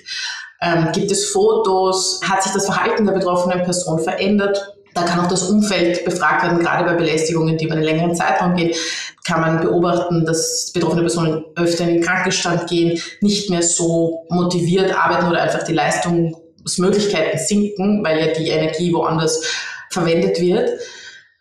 ähm, 0.61 0.89
gibt 0.93 1.11
es 1.11 1.29
Fotos? 1.29 2.21
Hat 2.27 2.43
sich 2.43 2.53
das 2.53 2.65
Verhalten 2.65 3.05
der 3.05 3.13
betroffenen 3.13 3.63
Person 3.63 3.99
verändert? 3.99 4.75
Da 4.93 5.03
kann 5.03 5.19
auch 5.19 5.27
das 5.29 5.49
Umfeld 5.49 6.03
befragt 6.05 6.43
werden, 6.43 6.59
gerade 6.59 6.83
bei 6.83 6.95
Belästigungen, 6.95 7.57
die 7.57 7.65
über 7.65 7.75
einen 7.75 7.83
längeren 7.83 8.15
Zeitraum 8.15 8.55
gehen, 8.55 8.73
kann 9.23 9.41
man 9.41 9.61
beobachten, 9.61 10.25
dass 10.25 10.71
betroffene 10.73 11.01
Personen 11.01 11.45
öfter 11.55 11.83
in 11.83 11.95
den 11.95 12.03
Krankenstand 12.03 12.67
gehen, 12.67 12.99
nicht 13.21 13.49
mehr 13.51 13.61
so 13.61 14.25
motiviert 14.29 14.97
arbeiten 14.97 15.27
oder 15.27 15.43
einfach 15.43 15.63
die 15.63 15.73
Leistungsmöglichkeiten 15.73 17.37
sinken, 17.37 18.03
weil 18.03 18.19
ja 18.19 18.33
die 18.33 18.49
Energie 18.49 18.91
woanders 18.91 19.43
verwendet 19.91 20.41
wird. 20.41 20.69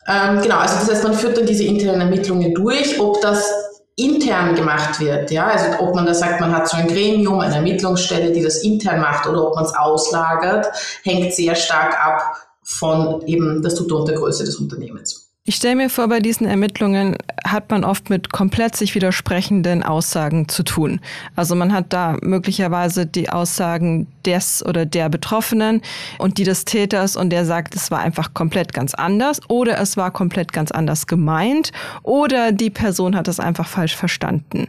Ähm, 0.08 0.42
genau, 0.42 0.58
also 0.58 0.74
das 0.74 0.90
heißt, 0.90 1.04
man 1.04 1.14
führt 1.14 1.38
dann 1.38 1.46
diese 1.46 1.64
internen 1.64 2.02
Ermittlungen 2.02 2.54
durch, 2.54 3.00
ob 3.00 3.20
das 3.22 3.50
intern 3.96 4.54
gemacht 4.54 5.00
wird, 5.00 5.30
ja, 5.30 5.46
also 5.46 5.82
ob 5.82 5.94
man 5.94 6.04
da 6.04 6.12
sagt, 6.12 6.40
man 6.40 6.54
hat 6.54 6.68
so 6.68 6.76
ein 6.76 6.86
Gremium, 6.86 7.40
eine 7.40 7.56
Ermittlungsstelle, 7.56 8.30
die 8.30 8.42
das 8.42 8.62
intern 8.62 9.00
macht 9.00 9.26
oder 9.26 9.46
ob 9.46 9.54
man 9.54 9.64
es 9.64 9.74
auslagert, 9.74 10.66
hängt 11.02 11.32
sehr 11.34 11.54
stark 11.54 11.98
ab 11.98 12.36
von 12.62 13.26
eben 13.26 13.62
der 13.62 13.70
Struktur 13.70 14.00
und 14.00 14.08
der 14.08 14.16
Größe 14.16 14.44
des 14.44 14.56
Unternehmens. 14.56 15.25
Ich 15.48 15.54
stelle 15.54 15.76
mir 15.76 15.90
vor, 15.90 16.08
bei 16.08 16.18
diesen 16.18 16.44
Ermittlungen 16.44 17.16
hat 17.46 17.70
man 17.70 17.84
oft 17.84 18.10
mit 18.10 18.32
komplett 18.32 18.74
sich 18.74 18.96
widersprechenden 18.96 19.84
Aussagen 19.84 20.48
zu 20.48 20.64
tun. 20.64 21.00
Also 21.36 21.54
man 21.54 21.72
hat 21.72 21.92
da 21.92 22.16
möglicherweise 22.20 23.06
die 23.06 23.30
Aussagen 23.30 24.08
des 24.24 24.66
oder 24.66 24.84
der 24.86 25.08
Betroffenen 25.08 25.82
und 26.18 26.38
die 26.38 26.42
des 26.42 26.64
Täters 26.64 27.14
und 27.14 27.30
der 27.30 27.44
sagt, 27.44 27.76
es 27.76 27.92
war 27.92 28.00
einfach 28.00 28.34
komplett 28.34 28.72
ganz 28.72 28.92
anders 28.92 29.40
oder 29.48 29.78
es 29.78 29.96
war 29.96 30.10
komplett 30.10 30.52
ganz 30.52 30.72
anders 30.72 31.06
gemeint 31.06 31.70
oder 32.02 32.50
die 32.50 32.70
Person 32.70 33.14
hat 33.14 33.28
es 33.28 33.38
einfach 33.38 33.68
falsch 33.68 33.94
verstanden. 33.94 34.66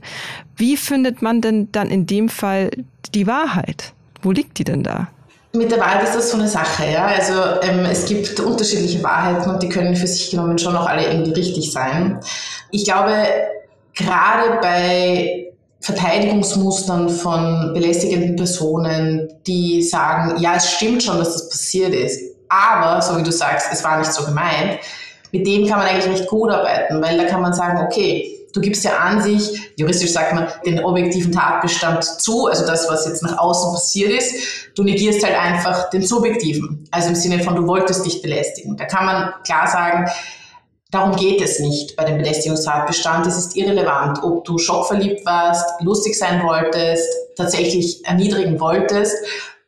Wie 0.58 0.78
findet 0.78 1.24
man 1.24 1.42
denn 1.42 1.72
dann 1.72 1.90
in 1.90 2.06
dem 2.06 2.30
Fall 2.30 2.70
die 3.16 3.26
Wahrheit? 3.26 3.94
Wo 4.22 4.32
liegt 4.32 4.60
die 4.60 4.64
denn 4.64 4.84
da? 4.84 5.08
Mit 5.58 5.72
der 5.72 5.80
Wahrheit 5.80 6.04
ist 6.04 6.16
das 6.16 6.32
so 6.32 6.38
eine 6.38 6.48
Sache, 6.48 6.92
ja. 6.92 7.08
Also 7.08 7.34
ähm, 7.62 7.86
es 7.86 8.06
gibt 8.06 8.40
unterschiedliche 8.40 9.02
Wahrheiten 9.04 9.50
und 9.50 9.64
die 9.64 9.70
können 9.70 9.96
für 9.96 10.08
sich 10.08 10.30
genommen 10.30 10.58
schon 10.58 10.76
auch 10.76 10.86
alle 10.86 11.08
irgendwie 11.08 11.34
richtig 11.34 11.72
sein. 11.72 12.20
Ich 12.72 12.86
glaube, 12.86 13.26
gerade 13.96 14.60
bei 14.62 15.52
Verteidigungsmustern 15.82 17.10
von 17.10 17.72
belästigenden 17.74 18.36
Personen, 18.36 19.34
die 19.48 19.82
sagen, 19.82 20.40
ja, 20.40 20.56
es 20.56 20.72
stimmt 20.72 21.04
schon, 21.04 21.18
dass 21.18 21.34
das 21.34 21.50
passiert 21.50 21.94
ist, 21.94 22.36
aber, 22.50 23.02
so 23.02 23.18
wie 23.18 23.24
du 23.24 23.32
sagst, 23.32 23.68
es 23.72 23.84
war 23.84 23.98
nicht 24.00 24.14
so 24.14 24.26
gemeint, 24.26 24.80
mit 25.32 25.46
dem 25.46 25.68
kann 25.68 25.80
man 25.80 25.88
eigentlich 25.88 26.20
recht 26.20 26.28
gut 26.28 26.52
arbeiten, 26.52 27.02
weil 27.02 27.18
da 27.18 27.26
kann 27.26 27.42
man 27.42 27.54
sagen, 27.54 27.86
okay, 27.86 28.37
Du 28.58 28.62
gibst 28.62 28.84
ja 28.84 28.98
an 28.98 29.22
sich, 29.22 29.72
juristisch 29.76 30.14
sagt 30.14 30.34
man, 30.34 30.48
den 30.66 30.84
objektiven 30.84 31.32
Tatbestand 31.32 32.04
zu, 32.04 32.48
also 32.48 32.66
das, 32.66 32.90
was 32.90 33.06
jetzt 33.06 33.22
nach 33.22 33.38
außen 33.38 33.72
passiert 33.72 34.12
ist. 34.12 34.34
Du 34.76 34.82
negierst 34.82 35.24
halt 35.24 35.38
einfach 35.38 35.92
den 35.92 36.02
subjektiven, 36.02 36.84
also 36.90 37.10
im 37.10 37.16
Sinne 37.16 37.44
von, 37.44 37.56
du 37.56 37.68
wolltest 37.68 38.04
dich 38.04 38.20
belästigen. 38.24 38.76
Da 38.76 38.86
kann 38.86 39.06
man 39.06 39.32
klar 39.44 39.68
sagen, 39.68 40.10
Darum 40.90 41.18
geht 41.18 41.42
es 41.42 41.60
nicht 41.60 41.98
bei 41.98 42.06
dem 42.06 42.18
Belästigungstatbestand. 42.18 43.28
Es 43.28 43.38
ist 43.38 43.58
irrelevant, 43.58 44.24
ob 44.24 44.46
du 44.46 44.58
schockverliebt 44.58 45.26
warst, 45.26 45.66
lustig 45.82 46.18
sein 46.18 46.42
wolltest, 46.44 47.06
tatsächlich 47.36 48.06
erniedrigen 48.06 48.58
wolltest. 48.60 49.14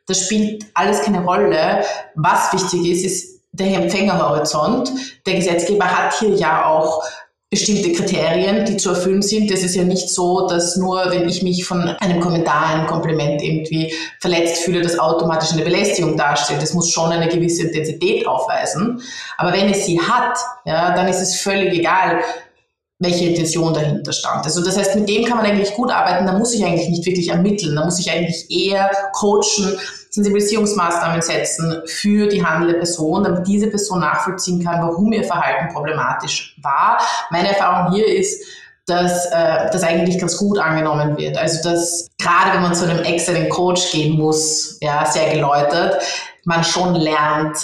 Das 0.06 0.24
spielt 0.24 0.64
alles 0.72 1.02
keine 1.02 1.22
Rolle. 1.22 1.84
Was 2.14 2.52
wichtig 2.54 2.90
ist, 2.90 3.04
ist 3.04 3.40
der 3.52 3.82
Empfängerhorizont. 3.82 4.90
Der 5.26 5.34
Gesetzgeber 5.34 5.84
hat 5.84 6.18
hier 6.18 6.30
ja 6.30 6.64
auch 6.64 7.04
bestimmte 7.50 7.92
Kriterien, 7.92 8.64
die 8.64 8.76
zu 8.76 8.90
erfüllen 8.90 9.22
sind. 9.22 9.50
Das 9.50 9.64
ist 9.64 9.74
ja 9.74 9.82
nicht 9.82 10.08
so, 10.08 10.46
dass 10.46 10.76
nur 10.76 11.10
wenn 11.10 11.28
ich 11.28 11.42
mich 11.42 11.64
von 11.64 11.80
einem 11.80 12.20
Kommentar, 12.20 12.66
einem 12.66 12.86
Kompliment 12.86 13.42
irgendwie 13.42 13.92
verletzt 14.20 14.62
fühle, 14.62 14.80
das 14.80 14.98
automatisch 14.98 15.52
eine 15.52 15.62
Belästigung 15.62 16.16
darstellt. 16.16 16.62
Das 16.62 16.74
muss 16.74 16.90
schon 16.90 17.10
eine 17.10 17.28
gewisse 17.28 17.64
Intensität 17.66 18.26
aufweisen. 18.26 19.02
Aber 19.36 19.52
wenn 19.52 19.68
es 19.68 19.84
sie 19.84 20.00
hat, 20.00 20.38
ja, 20.64 20.94
dann 20.94 21.08
ist 21.08 21.20
es 21.20 21.40
völlig 21.40 21.74
egal, 21.74 22.20
welche 23.00 23.24
Intention 23.30 23.74
dahinter 23.74 24.12
stand. 24.12 24.44
Also 24.44 24.62
das 24.62 24.76
heißt, 24.76 24.94
mit 24.94 25.08
dem 25.08 25.24
kann 25.24 25.38
man 25.38 25.46
eigentlich 25.46 25.72
gut 25.74 25.90
arbeiten, 25.90 26.26
da 26.26 26.38
muss 26.38 26.54
ich 26.54 26.64
eigentlich 26.64 26.88
nicht 26.88 27.04
wirklich 27.06 27.30
ermitteln, 27.30 27.74
da 27.74 27.84
muss 27.84 27.98
ich 27.98 28.10
eigentlich 28.12 28.48
eher 28.48 28.90
coachen, 29.12 29.76
Sensibilisierungsmaßnahmen 30.10 31.22
setzen 31.22 31.82
für 31.86 32.26
die 32.26 32.44
handelnde 32.44 32.78
Person, 32.78 33.24
damit 33.24 33.46
diese 33.46 33.68
Person 33.68 34.00
nachvollziehen 34.00 34.62
kann, 34.64 34.82
warum 34.82 35.12
ihr 35.12 35.24
Verhalten 35.24 35.72
problematisch 35.72 36.56
war. 36.62 37.00
Meine 37.30 37.48
Erfahrung 37.48 37.92
hier 37.92 38.06
ist, 38.06 38.44
dass 38.86 39.26
äh, 39.26 39.70
das 39.72 39.82
eigentlich 39.84 40.18
ganz 40.18 40.36
gut 40.36 40.58
angenommen 40.58 41.16
wird. 41.16 41.38
Also 41.38 41.62
dass 41.62 42.08
gerade 42.20 42.54
wenn 42.54 42.62
man 42.62 42.74
zu 42.74 42.88
einem 42.88 43.04
externen 43.04 43.48
Coach 43.48 43.92
gehen 43.92 44.18
muss, 44.18 44.78
ja, 44.80 45.06
sehr 45.06 45.32
geläutert, 45.32 46.02
man 46.44 46.64
schon 46.64 46.94
lernt, 46.94 47.56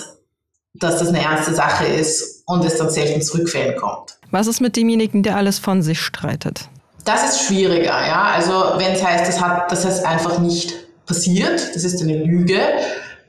dass 0.75 0.99
das 0.99 1.09
eine 1.09 1.23
ernste 1.23 1.55
Sache 1.55 1.87
ist 1.87 2.45
und 2.47 2.65
es 2.65 2.77
dann 2.77 2.91
selten 2.91 3.23
zu 3.23 3.39
Rückfällen 3.39 3.77
kommt. 3.77 4.19
Was 4.31 4.47
ist 4.47 4.61
mit 4.61 4.77
demjenigen, 4.77 5.23
der 5.23 5.37
alles 5.37 5.59
von 5.59 5.83
sich 5.83 6.01
streitet? 6.01 6.69
Das 7.05 7.25
ist 7.25 7.47
schwieriger, 7.47 8.07
ja. 8.07 8.31
Also 8.35 8.53
wenn 8.79 8.93
es 8.93 9.03
heißt, 9.03 9.27
das 9.27 9.41
hat, 9.41 9.71
das 9.71 9.85
heißt 9.85 10.05
einfach 10.05 10.39
nicht 10.39 10.86
passiert, 11.07 11.75
das 11.75 11.85
ist 11.85 12.03
eine 12.03 12.23
Lüge, 12.25 12.61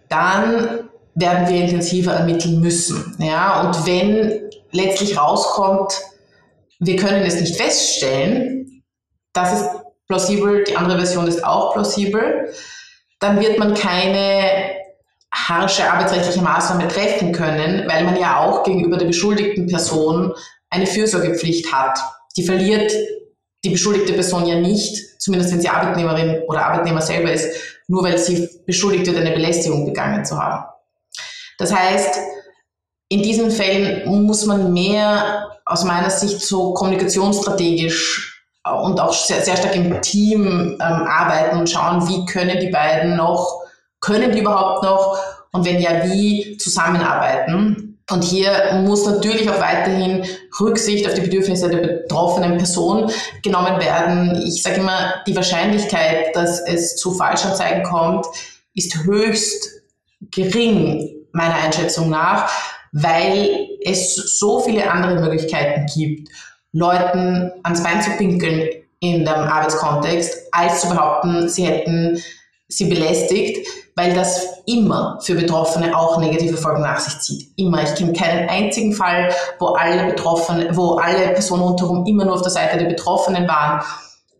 dann 0.09 0.89
werden 1.15 1.47
wir 1.49 1.61
intensiver 1.61 2.13
ermitteln 2.13 2.59
müssen. 2.59 3.15
Ja? 3.19 3.61
Und 3.61 3.85
wenn 3.85 4.49
letztlich 4.71 5.17
rauskommt, 5.17 5.93
wir 6.79 6.95
können 6.95 7.23
es 7.23 7.39
nicht 7.39 7.55
feststellen, 7.55 8.83
das 9.33 9.61
ist 9.61 9.69
plausibel, 10.07 10.63
die 10.63 10.75
andere 10.75 10.97
Version 10.97 11.27
ist 11.27 11.43
auch 11.43 11.73
plausibel, 11.73 12.53
dann 13.19 13.39
wird 13.39 13.57
man 13.57 13.73
keine 13.73 14.77
harsche 15.31 15.91
arbeitsrechtliche 15.91 16.41
Maßnahme 16.41 16.87
treffen 16.87 17.31
können, 17.31 17.87
weil 17.87 18.03
man 18.03 18.19
ja 18.19 18.39
auch 18.39 18.63
gegenüber 18.63 18.97
der 18.97 19.07
beschuldigten 19.07 19.67
Person 19.67 20.33
eine 20.69 20.87
Fürsorgepflicht 20.87 21.71
hat. 21.71 21.99
Die 22.35 22.43
verliert 22.43 22.91
die 23.67 23.73
beschuldigte 23.73 24.13
Person 24.13 24.45
ja 24.45 24.55
nicht, 24.59 25.19
zumindest 25.19 25.51
wenn 25.51 25.61
sie 25.61 25.69
Arbeitnehmerin 25.69 26.43
oder 26.47 26.65
Arbeitnehmer 26.65 27.01
selber 27.01 27.31
ist, 27.31 27.47
nur 27.87 28.03
weil 28.03 28.17
sie 28.17 28.49
beschuldigt 28.65 29.05
wird, 29.05 29.17
eine 29.17 29.31
Belästigung 29.31 29.85
begangen 29.85 30.23
zu 30.23 30.41
haben. 30.41 30.65
Das 31.57 31.73
heißt, 31.73 32.19
in 33.09 33.21
diesen 33.21 33.51
Fällen 33.51 34.07
muss 34.25 34.45
man 34.45 34.73
mehr 34.73 35.49
aus 35.65 35.83
meiner 35.83 36.09
Sicht 36.09 36.41
so 36.41 36.73
kommunikationsstrategisch 36.73 38.45
und 38.83 38.99
auch 38.99 39.13
sehr, 39.13 39.41
sehr 39.41 39.57
stark 39.57 39.75
im 39.75 40.01
Team 40.01 40.45
ähm, 40.45 40.79
arbeiten 40.79 41.57
und 41.57 41.69
schauen, 41.69 42.07
wie 42.07 42.25
können 42.25 42.59
die 42.59 42.69
beiden 42.69 43.15
noch, 43.15 43.63
können 43.99 44.31
die 44.31 44.39
überhaupt 44.39 44.83
noch 44.83 45.17
und 45.51 45.65
wenn 45.65 45.81
ja, 45.81 46.03
wie 46.03 46.57
zusammenarbeiten. 46.57 47.86
Und 48.09 48.23
hier 48.23 48.81
muss 48.85 49.05
natürlich 49.05 49.49
auch 49.49 49.59
weiterhin 49.59 50.25
Rücksicht 50.59 51.05
auf 51.05 51.13
die 51.13 51.21
Bedürfnisse 51.21 51.69
der 51.69 51.79
betroffenen 51.79 52.57
Person 52.57 53.11
genommen 53.43 53.79
werden. 53.81 54.41
Ich 54.45 54.63
sage 54.63 54.77
immer, 54.77 55.15
die 55.27 55.35
Wahrscheinlichkeit, 55.35 56.33
dass 56.33 56.61
es 56.61 56.95
zu 56.95 57.13
Falschanzeigen 57.13 57.83
kommt, 57.83 58.25
ist 58.73 59.03
höchst 59.03 59.81
gering, 60.31 61.15
meiner 61.33 61.55
Einschätzung 61.55 62.09
nach, 62.09 62.49
weil 62.93 63.67
es 63.83 64.15
so 64.39 64.61
viele 64.61 64.89
andere 64.89 65.19
Möglichkeiten 65.19 65.85
gibt, 65.93 66.29
Leuten 66.71 67.51
ans 67.63 67.83
Bein 67.83 68.01
zu 68.01 68.11
pinkeln 68.11 68.69
in 68.99 69.19
dem 69.19 69.27
Arbeitskontext, 69.27 70.47
als 70.51 70.81
zu 70.81 70.89
behaupten, 70.89 71.49
sie 71.49 71.65
hätten 71.65 72.21
sie 72.67 72.85
belästigt 72.85 73.67
weil 73.97 74.13
das 74.13 74.61
immer 74.67 75.17
für 75.23 75.33
Betroffene 75.33 75.97
auch 75.97 76.19
negative 76.19 76.55
Folgen 76.55 76.83
nach 76.83 76.99
sich 76.99 77.19
zieht. 77.19 77.49
Immer. 77.57 77.81
Ich 77.81 77.95
kenne 77.95 78.13
keinen 78.13 78.47
einzigen 78.47 78.93
Fall, 78.93 79.33
wo 79.57 79.69
alle 79.69 80.05
Betroffenen, 80.05 80.77
wo 80.77 80.97
alle 80.97 81.29
Personen 81.29 81.63
rundherum 81.63 82.05
immer 82.05 82.23
nur 82.23 82.35
auf 82.35 82.43
der 82.43 82.51
Seite 82.51 82.77
der 82.77 82.85
Betroffenen 82.85 83.47
waren 83.47 83.81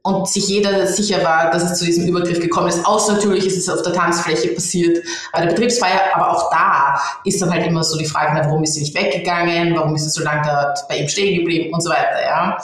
und 0.04 0.30
sich 0.30 0.48
jeder 0.48 0.86
sicher 0.86 1.24
war, 1.24 1.50
dass 1.50 1.64
es 1.64 1.80
zu 1.80 1.86
diesem 1.86 2.06
Übergriff 2.06 2.40
gekommen 2.40 2.68
ist. 2.68 2.86
Außer 2.86 3.14
natürlich 3.14 3.48
ist 3.48 3.58
es 3.58 3.68
auf 3.68 3.82
der 3.82 3.94
Tanzfläche 3.94 4.50
passiert 4.50 5.04
bei 5.34 5.42
der 5.42 5.48
Betriebsfeier, 5.48 6.02
aber 6.14 6.38
auch 6.38 6.52
da 6.52 7.02
ist 7.26 7.42
dann 7.42 7.52
halt 7.52 7.66
immer 7.66 7.84
so 7.84 7.98
die 7.98 8.06
Frage, 8.06 8.40
warum 8.40 8.64
ist 8.64 8.76
sie 8.76 8.82
nicht 8.82 8.96
weggegangen, 8.96 9.76
warum 9.76 9.96
ist 9.96 10.04
sie 10.04 10.12
so 10.12 10.24
lange 10.24 10.44
dort 10.46 10.88
bei 10.88 11.00
ihm 11.00 11.08
stehen 11.08 11.40
geblieben 11.40 11.74
und 11.74 11.82
so 11.82 11.90
weiter. 11.90 12.22
Ja. 12.24 12.58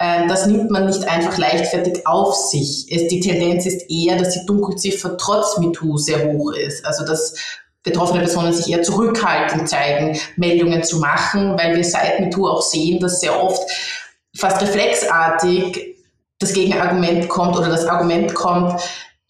Ähm, 0.00 0.28
das 0.28 0.46
nimmt 0.46 0.70
man 0.70 0.86
nicht 0.86 1.06
einfach 1.08 1.36
leichtfertig 1.38 2.06
auf 2.06 2.34
sich. 2.34 2.86
Es, 2.90 3.08
die 3.08 3.20
Tendenz 3.20 3.66
ist 3.66 3.90
eher, 3.90 4.16
dass 4.16 4.34
die 4.34 4.46
Dunkelziffer 4.46 5.16
trotz 5.16 5.58
MeToo 5.58 5.96
sehr 5.98 6.32
hoch 6.32 6.52
ist. 6.52 6.84
Also 6.86 7.04
dass 7.04 7.34
betroffene 7.82 8.20
Personen 8.20 8.52
sich 8.52 8.70
eher 8.70 8.82
zurückhaltend 8.82 9.68
zeigen, 9.68 10.18
Meldungen 10.36 10.82
zu 10.82 10.98
machen, 10.98 11.58
weil 11.58 11.76
wir 11.76 11.84
seit 11.84 12.20
MeToo 12.20 12.46
auch 12.46 12.62
sehen, 12.62 13.00
dass 13.00 13.20
sehr 13.20 13.42
oft 13.42 13.62
fast 14.36 14.60
reflexartig 14.62 15.96
das 16.38 16.52
Gegenargument 16.52 17.28
kommt 17.28 17.56
oder 17.56 17.68
das 17.68 17.86
Argument 17.86 18.32
kommt, 18.34 18.80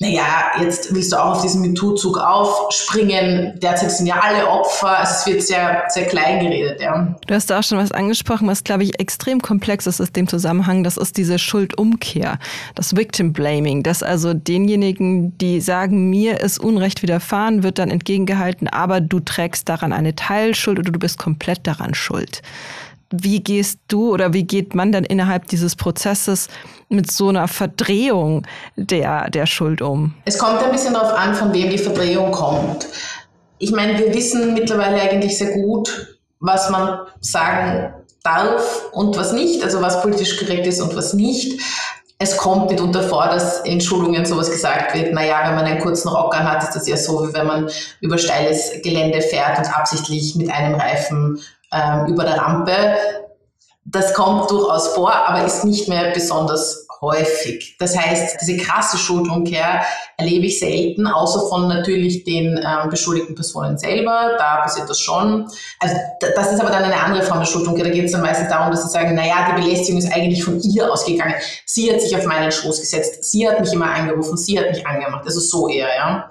naja, 0.00 0.52
jetzt 0.60 0.94
willst 0.94 1.10
du 1.10 1.16
auch 1.16 1.36
auf 1.36 1.42
diesen 1.42 1.60
MeToo-Zug 1.60 2.18
aufspringen. 2.18 3.58
Derzeit 3.60 3.90
sind 3.90 4.06
ja 4.06 4.20
alle 4.20 4.46
Opfer. 4.46 4.96
Also 4.96 5.12
es 5.12 5.26
wird 5.26 5.42
sehr, 5.42 5.84
sehr 5.88 6.06
klein 6.06 6.38
geredet, 6.38 6.80
ja. 6.80 7.16
Du 7.26 7.34
hast 7.34 7.50
da 7.50 7.58
auch 7.58 7.64
schon 7.64 7.78
was 7.78 7.90
angesprochen, 7.90 8.46
was, 8.46 8.62
glaube 8.62 8.84
ich, 8.84 9.00
extrem 9.00 9.42
komplex 9.42 9.88
ist 9.88 9.98
in 9.98 10.12
dem 10.12 10.28
Zusammenhang. 10.28 10.84
Das 10.84 10.98
ist 10.98 11.16
diese 11.16 11.40
Schuldumkehr, 11.40 12.38
das 12.76 12.94
Victim 12.94 13.32
Blaming, 13.32 13.82
dass 13.82 14.04
also 14.04 14.34
denjenigen, 14.34 15.36
die 15.38 15.60
sagen, 15.60 16.10
mir 16.10 16.40
ist 16.40 16.60
Unrecht 16.60 17.02
widerfahren, 17.02 17.64
wird 17.64 17.80
dann 17.80 17.90
entgegengehalten, 17.90 18.68
aber 18.68 19.00
du 19.00 19.18
trägst 19.18 19.68
daran 19.68 19.92
eine 19.92 20.14
Teilschuld 20.14 20.78
oder 20.78 20.92
du 20.92 20.98
bist 21.00 21.18
komplett 21.18 21.66
daran 21.66 21.94
schuld. 21.94 22.42
Wie 23.10 23.42
gehst 23.42 23.78
du 23.88 24.12
oder 24.12 24.34
wie 24.34 24.44
geht 24.44 24.74
man 24.74 24.92
dann 24.92 25.04
innerhalb 25.04 25.48
dieses 25.48 25.76
Prozesses 25.76 26.48
mit 26.90 27.10
so 27.10 27.28
einer 27.28 27.48
Verdrehung 27.48 28.46
der, 28.76 29.30
der 29.30 29.46
Schuld 29.46 29.80
um? 29.80 30.14
Es 30.26 30.36
kommt 30.36 30.62
ein 30.62 30.72
bisschen 30.72 30.92
darauf 30.92 31.16
an, 31.16 31.34
von 31.34 31.52
wem 31.54 31.70
die 31.70 31.78
Verdrehung 31.78 32.32
kommt. 32.32 32.86
Ich 33.58 33.72
meine, 33.72 33.98
wir 33.98 34.14
wissen 34.14 34.52
mittlerweile 34.52 35.00
eigentlich 35.00 35.38
sehr 35.38 35.52
gut, 35.52 36.18
was 36.40 36.68
man 36.70 37.00
sagen 37.20 37.94
darf 38.22 38.84
und 38.92 39.16
was 39.16 39.32
nicht, 39.32 39.62
also 39.64 39.80
was 39.80 40.02
politisch 40.02 40.38
korrekt 40.38 40.66
ist 40.66 40.80
und 40.80 40.94
was 40.94 41.14
nicht. 41.14 41.60
Es 42.20 42.36
kommt 42.36 42.68
mitunter 42.68 43.02
vor, 43.02 43.26
dass 43.26 43.60
in 43.60 43.80
Schulungen 43.80 44.26
sowas 44.26 44.50
gesagt 44.50 44.94
wird, 44.94 45.14
naja, 45.14 45.42
wenn 45.46 45.54
man 45.54 45.64
einen 45.64 45.80
kurzen 45.80 46.08
Rock 46.08 46.36
an 46.36 46.50
hat, 46.50 46.62
ist 46.64 46.74
das 46.74 46.88
ja 46.88 46.96
so, 46.96 47.26
wie 47.26 47.32
wenn 47.32 47.46
man 47.46 47.70
über 48.00 48.18
steiles 48.18 48.72
Gelände 48.82 49.22
fährt 49.22 49.58
und 49.58 49.74
absichtlich 49.74 50.34
mit 50.34 50.50
einem 50.50 50.74
Reifen 50.74 51.40
ähm, 51.72 52.06
über 52.06 52.24
der 52.24 52.38
Rampe. 52.38 52.72
Das 53.84 54.12
kommt 54.14 54.50
durchaus 54.50 54.88
vor, 54.88 55.12
aber 55.12 55.44
ist 55.44 55.64
nicht 55.64 55.88
mehr 55.88 56.10
besonders 56.12 56.87
häufig. 57.00 57.76
Das 57.78 57.96
heißt, 57.96 58.38
diese 58.40 58.56
krasse 58.56 58.98
Schuldumkehr 58.98 59.84
erlebe 60.16 60.46
ich 60.46 60.58
selten, 60.58 61.06
außer 61.06 61.48
von 61.48 61.68
natürlich 61.68 62.24
den 62.24 62.58
ähm, 62.58 62.90
beschuldigten 62.90 63.34
Personen 63.34 63.78
selber. 63.78 64.32
Da 64.38 64.56
passiert 64.62 64.90
das 64.90 64.98
schon. 64.98 65.48
Also 65.78 65.94
das 66.34 66.52
ist 66.52 66.60
aber 66.60 66.70
dann 66.70 66.82
eine 66.82 67.00
andere 67.00 67.22
Form 67.22 67.38
der 67.38 67.46
Schuldumkehr. 67.46 67.84
Da 67.84 67.90
geht 67.90 68.04
es 68.04 68.12
dann 68.12 68.22
meistens 68.22 68.48
darum, 68.48 68.70
dass 68.72 68.82
sie 68.82 68.88
sagen, 68.88 69.14
naja, 69.14 69.48
die 69.50 69.62
Belästigung 69.62 70.00
ist 70.00 70.12
eigentlich 70.12 70.42
von 70.42 70.60
ihr 70.60 70.92
ausgegangen. 70.92 71.34
Sie 71.64 71.92
hat 71.92 72.00
sich 72.00 72.16
auf 72.16 72.24
meinen 72.26 72.50
Schoß 72.50 72.80
gesetzt. 72.80 73.24
Sie 73.24 73.48
hat 73.48 73.60
mich 73.60 73.72
immer 73.72 73.90
angerufen. 73.90 74.36
Sie 74.36 74.58
hat 74.58 74.70
mich 74.70 74.84
angemacht. 74.84 75.22
Also 75.24 75.40
so 75.40 75.68
eher, 75.68 75.94
ja. 75.94 76.30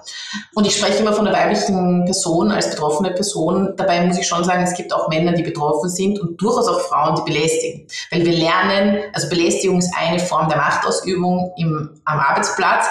Und 0.54 0.66
ich 0.66 0.76
spreche 0.76 0.98
immer 0.98 1.14
von 1.14 1.24
der 1.24 1.34
weiblichen 1.34 2.04
Person 2.04 2.50
als 2.52 2.68
betroffene 2.70 3.12
Person. 3.12 3.72
Dabei 3.76 4.02
muss 4.02 4.18
ich 4.18 4.26
schon 4.26 4.44
sagen, 4.44 4.62
es 4.64 4.74
gibt 4.74 4.92
auch 4.92 5.08
Männer, 5.08 5.32
die 5.32 5.42
betroffen 5.42 5.88
sind 5.88 6.20
und 6.20 6.40
durchaus 6.40 6.68
auch 6.68 6.80
Frauen, 6.80 7.14
die 7.16 7.32
belästigen. 7.32 7.86
Weil 8.10 8.26
wir 8.26 8.32
lernen, 8.32 8.98
also 9.14 9.30
Belästigung 9.30 9.78
ist 9.78 9.92
eine 9.98 10.18
Form 10.18 10.48
der 10.48 10.57
Machtausübung 10.58 11.52
im, 11.56 12.00
am 12.04 12.20
Arbeitsplatz. 12.20 12.86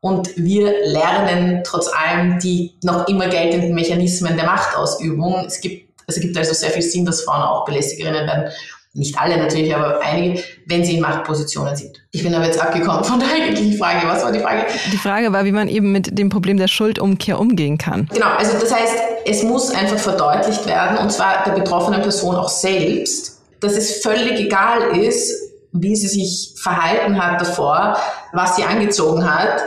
Und 0.00 0.36
wir 0.36 0.72
lernen 0.86 1.62
trotz 1.64 1.88
allem 1.88 2.38
die 2.38 2.78
noch 2.82 3.06
immer 3.06 3.28
geltenden 3.28 3.74
Mechanismen 3.74 4.36
der 4.36 4.46
Machtausübung. 4.46 5.44
Es 5.46 5.60
gibt, 5.60 5.92
es 6.06 6.18
gibt 6.18 6.36
also 6.36 6.54
sehr 6.54 6.70
viel 6.70 6.82
Sinn, 6.82 7.04
dass 7.04 7.22
Frauen 7.22 7.42
auch 7.42 7.64
Belästigerinnen 7.64 8.26
werden. 8.26 8.50
Nicht 8.92 9.16
alle 9.20 9.36
natürlich, 9.36 9.72
aber 9.72 10.00
einige, 10.02 10.42
wenn 10.66 10.84
sie 10.84 10.96
in 10.96 11.00
Machtpositionen 11.00 11.76
sind. 11.76 12.02
Ich 12.10 12.24
bin 12.24 12.34
aber 12.34 12.46
jetzt 12.46 12.60
abgekommen 12.60 13.04
von 13.04 13.20
der 13.20 13.28
eigentlichen 13.28 13.78
Frage. 13.78 14.04
Was 14.08 14.24
war 14.24 14.32
die 14.32 14.40
Frage? 14.40 14.66
Die 14.92 14.96
Frage 14.96 15.32
war, 15.32 15.44
wie 15.44 15.52
man 15.52 15.68
eben 15.68 15.92
mit 15.92 16.18
dem 16.18 16.28
Problem 16.28 16.56
der 16.56 16.66
Schuldumkehr 16.66 17.38
umgehen 17.38 17.78
kann. 17.78 18.08
Genau, 18.12 18.26
also 18.36 18.58
das 18.58 18.74
heißt, 18.74 18.94
es 19.26 19.44
muss 19.44 19.70
einfach 19.70 19.98
verdeutlicht 19.98 20.66
werden, 20.66 20.98
und 20.98 21.12
zwar 21.12 21.44
der 21.44 21.52
betroffenen 21.52 22.02
Person 22.02 22.34
auch 22.34 22.48
selbst, 22.48 23.40
dass 23.60 23.76
es 23.76 24.02
völlig 24.02 24.40
egal 24.40 24.96
ist, 24.96 25.49
wie 25.72 25.96
sie 25.96 26.08
sich 26.08 26.54
verhalten 26.56 27.22
hat 27.22 27.40
davor, 27.40 27.96
was 28.32 28.56
sie 28.56 28.64
angezogen 28.64 29.28
hat. 29.28 29.62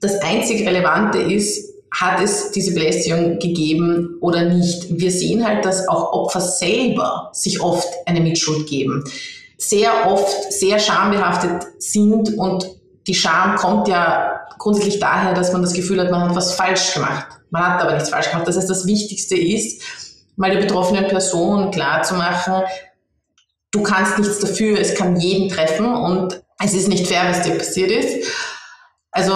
Das 0.00 0.20
einzig 0.20 0.66
Relevante 0.66 1.18
ist, 1.18 1.74
hat 1.90 2.20
es 2.20 2.50
diese 2.50 2.74
Belästigung 2.74 3.38
gegeben 3.38 4.18
oder 4.20 4.44
nicht. 4.44 4.86
Wir 4.90 5.10
sehen 5.10 5.46
halt, 5.46 5.64
dass 5.64 5.88
auch 5.88 6.12
Opfer 6.12 6.40
selber 6.40 7.30
sich 7.32 7.60
oft 7.60 7.88
eine 8.04 8.20
Mitschuld 8.20 8.66
geben. 8.66 9.04
Sehr 9.56 9.90
oft 10.06 10.52
sehr 10.52 10.78
schambehaftet 10.78 11.66
sind 11.78 12.36
und 12.36 12.68
die 13.06 13.14
Scham 13.14 13.56
kommt 13.56 13.88
ja 13.88 14.40
grundsätzlich 14.58 14.98
daher, 14.98 15.32
dass 15.32 15.52
man 15.52 15.62
das 15.62 15.72
Gefühl 15.72 16.00
hat, 16.00 16.10
man 16.10 16.28
hat 16.28 16.36
was 16.36 16.54
falsch 16.54 16.94
gemacht. 16.94 17.26
Man 17.50 17.66
hat 17.66 17.80
aber 17.80 17.94
nichts 17.94 18.10
falsch 18.10 18.30
gemacht. 18.30 18.46
Das 18.46 18.56
heißt, 18.56 18.68
das 18.68 18.86
Wichtigste 18.86 19.36
ist, 19.36 19.82
mal 20.36 20.50
der 20.50 20.60
betroffenen 20.60 21.06
Person 21.06 21.70
klarzumachen, 21.70 22.62
du 23.76 23.82
kannst 23.82 24.18
nichts 24.18 24.38
dafür, 24.38 24.80
es 24.80 24.94
kann 24.94 25.16
jeden 25.16 25.48
treffen 25.48 25.86
und 25.86 26.40
es 26.62 26.74
ist 26.74 26.88
nicht 26.88 27.06
fair, 27.06 27.28
was 27.28 27.42
dir 27.42 27.56
passiert 27.56 27.90
ist. 27.90 28.26
Also 29.10 29.32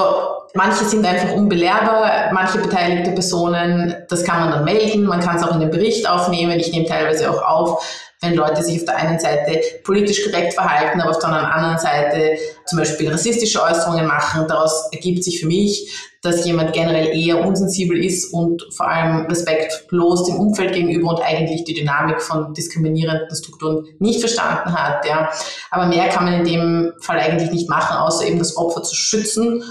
manche 0.55 0.85
sind 0.85 1.07
einfach 1.07 1.35
unbelehrbar, 1.35 2.33
manche 2.33 2.59
beteiligte 2.59 3.13
Personen, 3.13 3.95
das 4.09 4.25
kann 4.25 4.41
man 4.41 4.51
dann 4.51 4.65
melden, 4.65 5.05
man 5.05 5.21
kann 5.21 5.37
es 5.37 5.43
auch 5.43 5.55
in 5.55 5.61
den 5.61 5.71
Bericht 5.71 6.09
aufnehmen. 6.09 6.59
Ich 6.59 6.73
nehme 6.73 6.87
teilweise 6.87 7.31
auch 7.31 7.43
auf, 7.43 8.10
wenn 8.21 8.35
Leute 8.35 8.63
sich 8.63 8.81
auf 8.81 8.85
der 8.85 8.97
einen 8.97 9.19
Seite 9.19 9.61
politisch 9.83 10.25
korrekt 10.25 10.55
verhalten, 10.55 11.01
aber 11.01 11.11
auf 11.11 11.19
der 11.19 11.31
anderen 11.31 11.79
Seite 11.79 12.37
zum 12.67 12.79
Beispiel 12.79 13.11
rassistische 13.11 13.63
Äußerungen 13.63 14.07
machen. 14.07 14.47
Daraus 14.47 14.89
ergibt 14.93 15.25
sich 15.25 15.41
für 15.41 15.47
mich, 15.47 15.91
dass 16.23 16.45
jemand 16.45 16.75
generell 16.75 17.17
eher 17.17 17.47
unsensibel 17.47 18.03
ist 18.03 18.33
und 18.35 18.63
vor 18.77 18.89
allem 18.89 19.27
respektlos 19.27 20.25
dem 20.25 20.39
Umfeld 20.39 20.75
gegenüber 20.75 21.09
und 21.11 21.23
eigentlich 21.23 21.65
die 21.65 21.73
Dynamik 21.73 22.21
von 22.21 22.53
diskriminierenden 22.53 23.35
Strukturen 23.35 23.87
nicht 23.99 24.21
verstanden 24.21 24.75
hat. 24.75 25.07
Ja. 25.07 25.31
Aber 25.71 25.87
mehr 25.87 26.09
kann 26.09 26.25
man 26.25 26.35
in 26.35 26.45
dem 26.45 26.93
Fall 27.01 27.19
eigentlich 27.19 27.51
nicht 27.51 27.71
machen, 27.71 27.97
außer 27.97 28.27
eben 28.27 28.39
das 28.39 28.57
Opfer 28.57 28.83
zu 28.83 28.95
schützen 28.95 29.65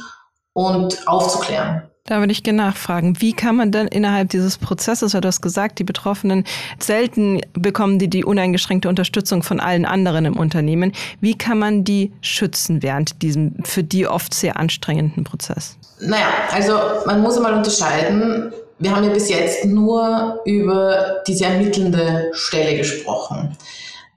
und 0.54 1.08
aufzuklären. 1.08 1.89
Da 2.10 2.18
würde 2.18 2.32
ich 2.32 2.42
gerne 2.42 2.58
nachfragen, 2.58 3.22
wie 3.22 3.34
kann 3.34 3.56
man 3.56 3.72
denn 3.72 3.88
innerhalb 3.88 4.30
dieses 4.30 4.58
Prozesses, 4.58 5.14
weil 5.14 5.22
du 5.22 5.28
hast 5.28 5.42
gesagt, 5.42 5.78
die 5.78 5.84
Betroffenen 5.84 6.44
selten 6.80 7.40
bekommen 7.54 8.00
die 8.00 8.08
die 8.08 8.26
uneingeschränkte 8.26 8.90
Unterstützung 8.90 9.44
von 9.44 9.60
allen 9.60 9.86
anderen 9.86 10.26
im 10.26 10.36
Unternehmen. 10.36 10.92
Wie 11.22 11.38
kann 11.38 11.60
man 11.60 11.84
die 11.84 12.12
schützen 12.22 12.82
während 12.82 13.22
diesem 13.22 13.58
für 13.64 13.84
die 13.84 14.08
oft 14.08 14.34
sehr 14.34 14.58
anstrengenden 14.58 15.24
Prozess? 15.24 15.78
Naja, 16.00 16.26
also 16.52 16.74
man 17.06 17.22
muss 17.22 17.38
einmal 17.38 17.54
unterscheiden. 17.54 18.54
Wir 18.80 18.96
haben 18.96 19.04
ja 19.04 19.12
bis 19.12 19.30
jetzt 19.30 19.66
nur 19.66 20.40
über 20.46 21.22
diese 21.28 21.46
ermittelnde 21.46 22.32
Stelle 22.34 22.76
gesprochen. 22.76 23.56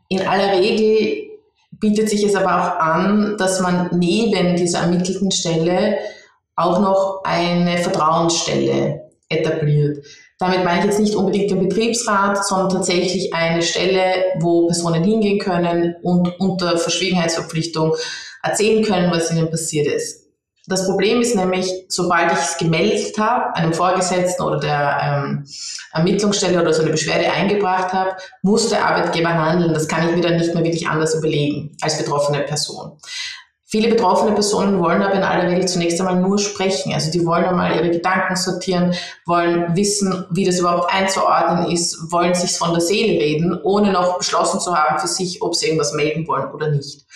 In 0.09 0.27
aller 0.27 0.59
Regel 0.59 1.29
bietet 1.73 2.09
sich 2.09 2.25
es 2.25 2.35
aber 2.35 2.59
auch 2.59 2.81
an, 2.81 3.37
dass 3.37 3.61
man 3.61 3.91
neben 3.93 4.57
dieser 4.57 4.79
ermittelten 4.79 5.31
Stelle 5.31 5.99
auch 6.57 6.81
noch 6.81 7.21
eine 7.25 7.79
Vertrauensstelle 7.79 9.11
etabliert. 9.29 10.05
Damit 10.39 10.65
meine 10.65 10.81
ich 10.81 10.87
jetzt 10.87 11.01
nicht 11.01 11.15
unbedingt 11.15 11.51
den 11.51 11.69
Betriebsrat, 11.69 12.45
sondern 12.45 12.71
tatsächlich 12.71 13.33
eine 13.33 13.63
Stelle, 13.63 14.25
wo 14.41 14.67
Personen 14.67 15.05
hingehen 15.05 15.39
können 15.39 15.95
und 16.03 16.39
unter 16.41 16.77
Verschwiegenheitsverpflichtung 16.79 17.95
erzählen 18.43 18.85
können, 18.85 19.11
was 19.13 19.31
ihnen 19.31 19.51
passiert 19.51 19.87
ist. 19.87 20.23
Das 20.69 20.87
Problem 20.87 21.21
ist 21.21 21.35
nämlich, 21.35 21.69
sobald 21.89 22.33
ich 22.33 22.39
es 22.39 22.57
gemeldet 22.57 23.19
habe, 23.19 23.55
einem 23.57 23.73
Vorgesetzten 23.73 24.43
oder 24.45 24.61
der 24.61 25.01
ähm, 25.03 25.45
Ermittlungsstelle 25.93 26.61
oder 26.61 26.73
so 26.73 26.83
eine 26.83 26.93
Beschwerde 26.93 27.33
eingebracht 27.33 27.93
habe, 27.93 28.13
muss 28.43 28.69
der 28.69 28.87
Arbeitgeber 28.87 29.35
handeln. 29.35 29.75
Das 29.75 29.89
kann 29.89 30.09
ich 30.09 30.15
mir 30.15 30.23
dann 30.23 30.37
nicht 30.37 30.55
mehr 30.55 30.63
wirklich 30.63 30.89
anders 30.89 31.17
überlegen 31.17 31.77
als 31.81 31.99
betroffene 31.99 32.43
Person. 32.43 32.99
Viele 33.73 33.89
betroffene 33.89 34.33
Personen 34.33 34.81
wollen 34.81 35.01
aber 35.01 35.15
in 35.15 35.23
aller 35.23 35.49
Regel 35.49 35.67
zunächst 35.67 35.99
einmal 35.99 36.21
nur 36.21 36.39
sprechen. 36.39 36.93
Also 36.93 37.11
die 37.11 37.25
wollen 37.25 37.47
einmal 37.47 37.75
ihre 37.75 37.89
Gedanken 37.89 38.37
sortieren, 38.37 38.95
wollen 39.25 39.75
wissen, 39.75 40.27
wie 40.31 40.45
das 40.45 40.59
überhaupt 40.59 40.93
einzuordnen 40.93 41.71
ist, 41.71 42.13
wollen 42.13 42.35
sich 42.35 42.53
von 42.59 42.73
der 42.73 42.83
Seele 42.83 43.19
reden, 43.19 43.59
ohne 43.63 43.91
noch 43.91 44.19
beschlossen 44.19 44.61
zu 44.61 44.77
haben 44.77 44.99
für 44.99 45.07
sich, 45.07 45.41
ob 45.41 45.55
sie 45.55 45.69
irgendwas 45.69 45.95
melden 45.95 46.29
wollen 46.29 46.53
oder 46.53 46.71
nicht. 46.71 47.07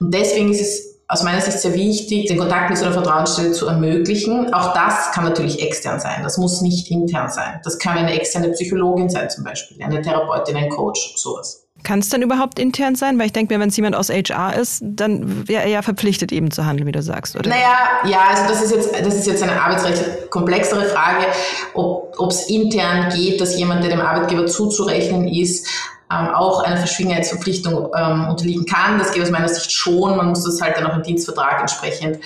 Und 0.00 0.14
deswegen 0.14 0.50
ist 0.50 0.62
es 0.62 1.02
aus 1.06 1.22
meiner 1.22 1.42
Sicht 1.42 1.58
sehr 1.58 1.74
wichtig, 1.74 2.28
den 2.28 2.38
Kontakt 2.38 2.70
mit 2.70 2.78
so 2.78 2.86
einer 2.86 2.94
Vertrauensstelle 2.94 3.52
zu 3.52 3.66
ermöglichen. 3.66 4.54
Auch 4.54 4.72
das 4.72 5.12
kann 5.12 5.24
natürlich 5.24 5.62
extern 5.62 6.00
sein. 6.00 6.22
Das 6.22 6.38
muss 6.38 6.62
nicht 6.62 6.90
intern 6.90 7.28
sein. 7.28 7.60
Das 7.62 7.78
kann 7.78 7.98
eine 7.98 8.18
externe 8.18 8.48
Psychologin 8.52 9.10
sein 9.10 9.28
zum 9.28 9.44
Beispiel, 9.44 9.82
eine 9.82 10.00
Therapeutin, 10.00 10.56
ein 10.56 10.70
Coach, 10.70 11.12
sowas. 11.16 11.66
Kann 11.82 12.00
es 12.00 12.08
denn 12.08 12.22
überhaupt 12.22 12.58
intern 12.58 12.94
sein? 12.94 13.18
Weil 13.18 13.26
ich 13.26 13.32
denke 13.32 13.54
mir, 13.54 13.60
wenn 13.60 13.68
es 13.68 13.76
jemand 13.76 13.96
aus 13.96 14.10
HR 14.10 14.54
ist, 14.54 14.80
dann 14.82 15.48
wäre 15.48 15.62
er 15.62 15.68
ja 15.68 15.82
verpflichtet, 15.82 16.32
eben 16.32 16.50
zu 16.50 16.66
handeln, 16.66 16.86
wie 16.86 16.92
du 16.92 17.02
sagst, 17.02 17.36
oder? 17.36 17.48
Naja, 17.48 17.76
ja, 18.04 18.20
also 18.30 18.42
das 18.48 18.62
ist 18.62 18.74
jetzt, 18.74 19.06
das 19.06 19.14
ist 19.14 19.26
jetzt 19.26 19.42
eine 19.42 19.60
arbeitsrechtlich 19.60 20.30
komplexere 20.30 20.84
Frage, 20.84 21.26
ob 21.74 22.30
es 22.30 22.48
intern 22.48 23.08
geht, 23.14 23.40
dass 23.40 23.58
jemand, 23.58 23.82
der 23.82 23.90
dem 23.90 24.00
Arbeitgeber 24.00 24.46
zuzurechnen 24.46 25.28
ist, 25.28 25.66
ähm, 26.12 26.28
auch 26.34 26.62
einer 26.64 26.76
Verschwiegenheitsverpflichtung 26.76 27.90
ähm, 27.96 28.28
unterliegen 28.28 28.66
kann. 28.66 28.98
Das 28.98 29.12
geht 29.12 29.22
aus 29.22 29.30
meiner 29.30 29.48
Sicht 29.48 29.70
schon. 29.72 30.16
Man 30.16 30.28
muss 30.28 30.44
das 30.44 30.60
halt 30.60 30.76
dann 30.76 30.86
auch 30.86 30.96
im 30.96 31.02
Dienstvertrag 31.02 31.60
entsprechend 31.60 32.18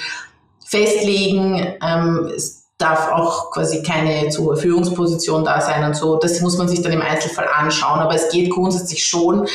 festlegen. 0.65 1.75
Ähm, 1.83 2.31
darf 2.85 3.11
auch 3.11 3.51
quasi 3.51 3.83
keine 3.83 4.29
zur 4.29 4.57
Führungsposition 4.57 5.45
da 5.45 5.61
sein 5.61 5.85
und 5.85 5.97
so. 5.97 6.19
Das 6.19 6.41
muss 6.41 6.59
man 6.59 6.69
sich 6.69 6.83
dann 6.83 6.93
im 6.93 7.01
Einzelfall 7.01 7.49
anschauen, 7.49 8.01
aber 8.01 8.15
es 8.15 8.29
geht 8.29 8.51
grundsätzlich 8.51 9.05
schon. 9.05 9.47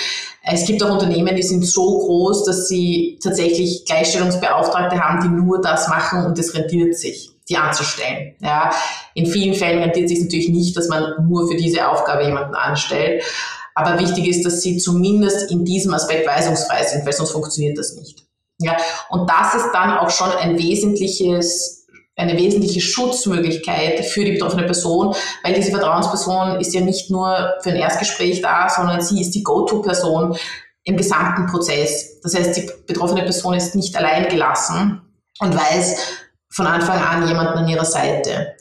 Es 0.41 0.65
gibt 0.65 0.81
auch 0.81 0.89
Unternehmen, 0.89 1.35
die 1.35 1.43
sind 1.43 1.65
so 1.65 1.99
groß, 1.99 2.45
dass 2.45 2.67
sie 2.67 3.19
tatsächlich 3.23 3.85
Gleichstellungsbeauftragte 3.85 4.99
haben, 4.99 5.21
die 5.21 5.27
nur 5.27 5.61
das 5.61 5.87
machen 5.87 6.25
und 6.25 6.39
es 6.39 6.55
rentiert 6.55 6.97
sich, 6.97 7.31
die 7.47 7.57
anzustellen. 7.57 8.35
Ja, 8.41 8.71
in 9.13 9.27
vielen 9.27 9.53
Fällen 9.53 9.83
rentiert 9.83 10.09
sich 10.09 10.21
natürlich 10.21 10.49
nicht, 10.49 10.75
dass 10.75 10.87
man 10.87 11.27
nur 11.27 11.47
für 11.47 11.55
diese 11.55 11.87
Aufgabe 11.87 12.23
jemanden 12.23 12.55
anstellt. 12.55 13.23
Aber 13.75 13.99
wichtig 13.99 14.27
ist, 14.27 14.43
dass 14.43 14.61
sie 14.61 14.77
zumindest 14.77 15.51
in 15.51 15.63
diesem 15.65 15.93
Aspekt 15.93 16.27
weisungsfrei 16.27 16.83
sind, 16.83 17.05
weil 17.05 17.13
sonst 17.13 17.31
funktioniert 17.31 17.77
das 17.77 17.95
nicht. 17.95 18.25
Ja, 18.59 18.75
und 19.09 19.29
das 19.29 19.55
ist 19.55 19.71
dann 19.71 19.97
auch 19.97 20.09
schon 20.09 20.31
ein 20.31 20.57
wesentliches 20.57 21.78
eine 22.19 22.37
wesentliche 22.37 22.81
Schutzmöglichkeit 22.81 24.05
für 24.05 24.25
die 24.25 24.33
betroffene 24.33 24.65
Person, 24.65 25.15
weil 25.43 25.53
diese 25.53 25.71
Vertrauensperson 25.71 26.59
ist 26.59 26.73
ja 26.73 26.81
nicht 26.81 27.09
nur 27.09 27.53
für 27.61 27.69
ein 27.69 27.77
Erstgespräch 27.77 28.41
da, 28.41 28.69
sondern 28.69 29.01
sie 29.01 29.21
ist 29.21 29.31
die 29.31 29.43
Go-To-Person 29.43 30.37
im 30.83 30.97
gesamten 30.97 31.47
Prozess. 31.47 32.19
Das 32.21 32.35
heißt, 32.35 32.57
die 32.57 32.69
betroffene 32.87 33.23
Person 33.23 33.53
ist 33.53 33.75
nicht 33.75 33.95
allein 33.95 34.27
gelassen 34.27 35.01
und 35.39 35.55
weiß 35.55 35.97
von 36.51 36.67
Anfang 36.67 36.97
an 36.97 37.27
jemanden 37.27 37.59
an 37.59 37.69
ihrer 37.69 37.85
Seite. 37.85 38.55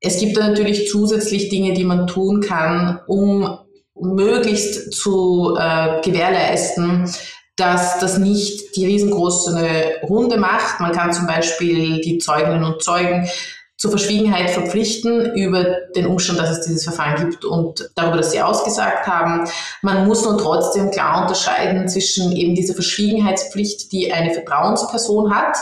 Es 0.00 0.20
gibt 0.20 0.36
da 0.36 0.46
natürlich 0.46 0.88
zusätzlich 0.88 1.48
Dinge, 1.48 1.74
die 1.74 1.84
man 1.84 2.06
tun 2.06 2.40
kann, 2.40 3.00
um 3.08 3.58
möglichst 4.00 4.92
zu 4.92 5.56
äh, 5.58 6.00
gewährleisten, 6.02 7.12
dass 7.58 7.98
das 7.98 8.18
nicht 8.18 8.76
die 8.76 8.86
riesengroße 8.86 10.00
Runde 10.08 10.38
macht. 10.38 10.80
Man 10.80 10.92
kann 10.92 11.12
zum 11.12 11.26
Beispiel 11.26 12.00
die 12.00 12.18
Zeuginnen 12.18 12.62
und 12.62 12.82
Zeugen 12.82 13.28
zur 13.76 13.90
Verschwiegenheit 13.90 14.50
verpflichten 14.50 15.34
über 15.34 15.64
den 15.94 16.06
Umstand, 16.06 16.38
dass 16.38 16.50
es 16.50 16.66
dieses 16.66 16.84
Verfahren 16.84 17.28
gibt 17.30 17.44
und 17.44 17.90
darüber, 17.94 18.16
dass 18.16 18.32
sie 18.32 18.42
ausgesagt 18.42 19.06
haben. 19.06 19.48
Man 19.82 20.06
muss 20.06 20.24
nur 20.24 20.38
trotzdem 20.38 20.90
klar 20.90 21.22
unterscheiden 21.22 21.88
zwischen 21.88 22.32
eben 22.32 22.54
dieser 22.54 22.74
Verschwiegenheitspflicht, 22.74 23.92
die 23.92 24.12
eine 24.12 24.34
Vertrauensperson 24.34 25.34
hat 25.34 25.56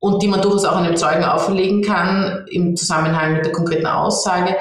und 0.00 0.22
die 0.22 0.28
man 0.28 0.42
durchaus 0.42 0.64
auch 0.64 0.76
einem 0.76 0.96
Zeugen 0.96 1.24
auferlegen 1.24 1.82
kann 1.82 2.46
im 2.50 2.76
Zusammenhang 2.76 3.34
mit 3.34 3.44
der 3.44 3.52
konkreten 3.52 3.86
Aussage 3.86 4.56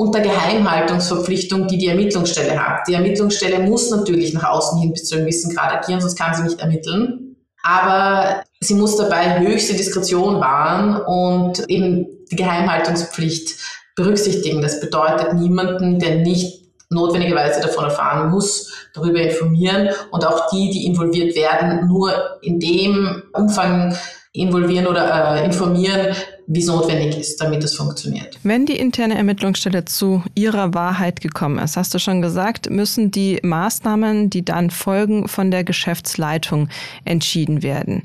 und 0.00 0.14
der 0.14 0.22
Geheimhaltungsverpflichtung, 0.22 1.68
die 1.68 1.76
die 1.76 1.88
Ermittlungsstelle 1.88 2.58
hat. 2.58 2.88
Die 2.88 2.94
Ermittlungsstelle 2.94 3.58
muss 3.58 3.90
natürlich 3.90 4.32
nach 4.32 4.44
außen 4.44 4.80
hin 4.80 4.92
bis 4.92 5.04
zu 5.04 5.14
einem 5.14 5.26
gewissen 5.26 5.54
Grad 5.54 5.74
agieren, 5.74 6.00
sonst 6.00 6.18
kann 6.18 6.32
sie 6.32 6.42
nicht 6.42 6.58
ermitteln. 6.58 7.36
Aber 7.62 8.42
sie 8.60 8.76
muss 8.76 8.96
dabei 8.96 9.40
höchste 9.40 9.74
Diskretion 9.74 10.40
wahren 10.40 11.02
und 11.02 11.68
eben 11.68 12.06
die 12.30 12.36
Geheimhaltungspflicht 12.36 13.58
berücksichtigen. 13.94 14.62
Das 14.62 14.80
bedeutet 14.80 15.34
niemanden, 15.34 15.98
der 15.98 16.16
nicht 16.20 16.64
notwendigerweise 16.88 17.60
davon 17.60 17.84
erfahren 17.84 18.30
muss, 18.30 18.72
darüber 18.94 19.20
informieren 19.20 19.90
und 20.12 20.26
auch 20.26 20.48
die, 20.50 20.70
die 20.70 20.86
involviert 20.86 21.36
werden, 21.36 21.88
nur 21.88 22.38
in 22.40 22.58
dem 22.58 23.24
Umfang 23.34 23.94
involvieren 24.32 24.86
oder 24.86 25.36
äh, 25.36 25.44
informieren, 25.44 26.16
wie 26.52 26.58
es 26.58 26.66
notwendig 26.66 27.16
ist, 27.16 27.40
damit 27.40 27.62
es 27.62 27.74
funktioniert. 27.74 28.36
Wenn 28.42 28.66
die 28.66 28.76
interne 28.76 29.14
Ermittlungsstelle 29.14 29.84
zu 29.84 30.24
ihrer 30.34 30.74
Wahrheit 30.74 31.20
gekommen 31.20 31.60
ist, 31.60 31.76
hast 31.76 31.94
du 31.94 32.00
schon 32.00 32.22
gesagt, 32.22 32.68
müssen 32.68 33.12
die 33.12 33.38
Maßnahmen, 33.40 34.30
die 34.30 34.44
dann 34.44 34.70
folgen, 34.70 35.28
von 35.28 35.52
der 35.52 35.62
Geschäftsleitung 35.62 36.68
entschieden 37.04 37.62
werden. 37.62 38.02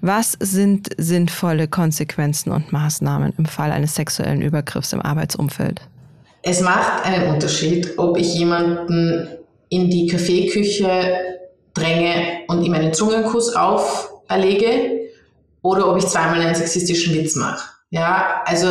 Was 0.00 0.36
sind 0.38 0.90
sinnvolle 0.96 1.66
Konsequenzen 1.66 2.52
und 2.52 2.70
Maßnahmen 2.70 3.34
im 3.36 3.46
Fall 3.46 3.72
eines 3.72 3.96
sexuellen 3.96 4.42
Übergriffs 4.42 4.92
im 4.92 5.02
Arbeitsumfeld? 5.02 5.80
Es 6.42 6.60
macht 6.60 7.04
einen 7.04 7.34
Unterschied, 7.34 7.98
ob 7.98 8.16
ich 8.16 8.32
jemanden 8.32 9.26
in 9.70 9.90
die 9.90 10.06
Kaffeeküche 10.06 11.16
dränge 11.74 12.42
und 12.46 12.62
ihm 12.62 12.74
einen 12.74 12.94
Zungenkuss 12.94 13.56
auferlege 13.56 15.00
oder 15.62 15.90
ob 15.90 15.98
ich 15.98 16.06
zweimal 16.06 16.40
einen 16.40 16.54
sexistischen 16.54 17.12
Witz 17.14 17.34
mache. 17.34 17.77
Ja, 17.90 18.42
also 18.44 18.68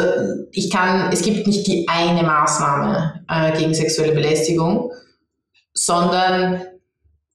ich 0.51 0.69
kann, 0.69 1.11
es 1.11 1.23
gibt 1.23 1.47
nicht 1.47 1.65
die 1.65 1.87
eine 1.89 2.21
Maßnahme 2.21 3.25
äh, 3.27 3.57
gegen 3.57 3.73
sexuelle 3.73 4.13
Belästigung, 4.13 4.91
sondern 5.73 6.61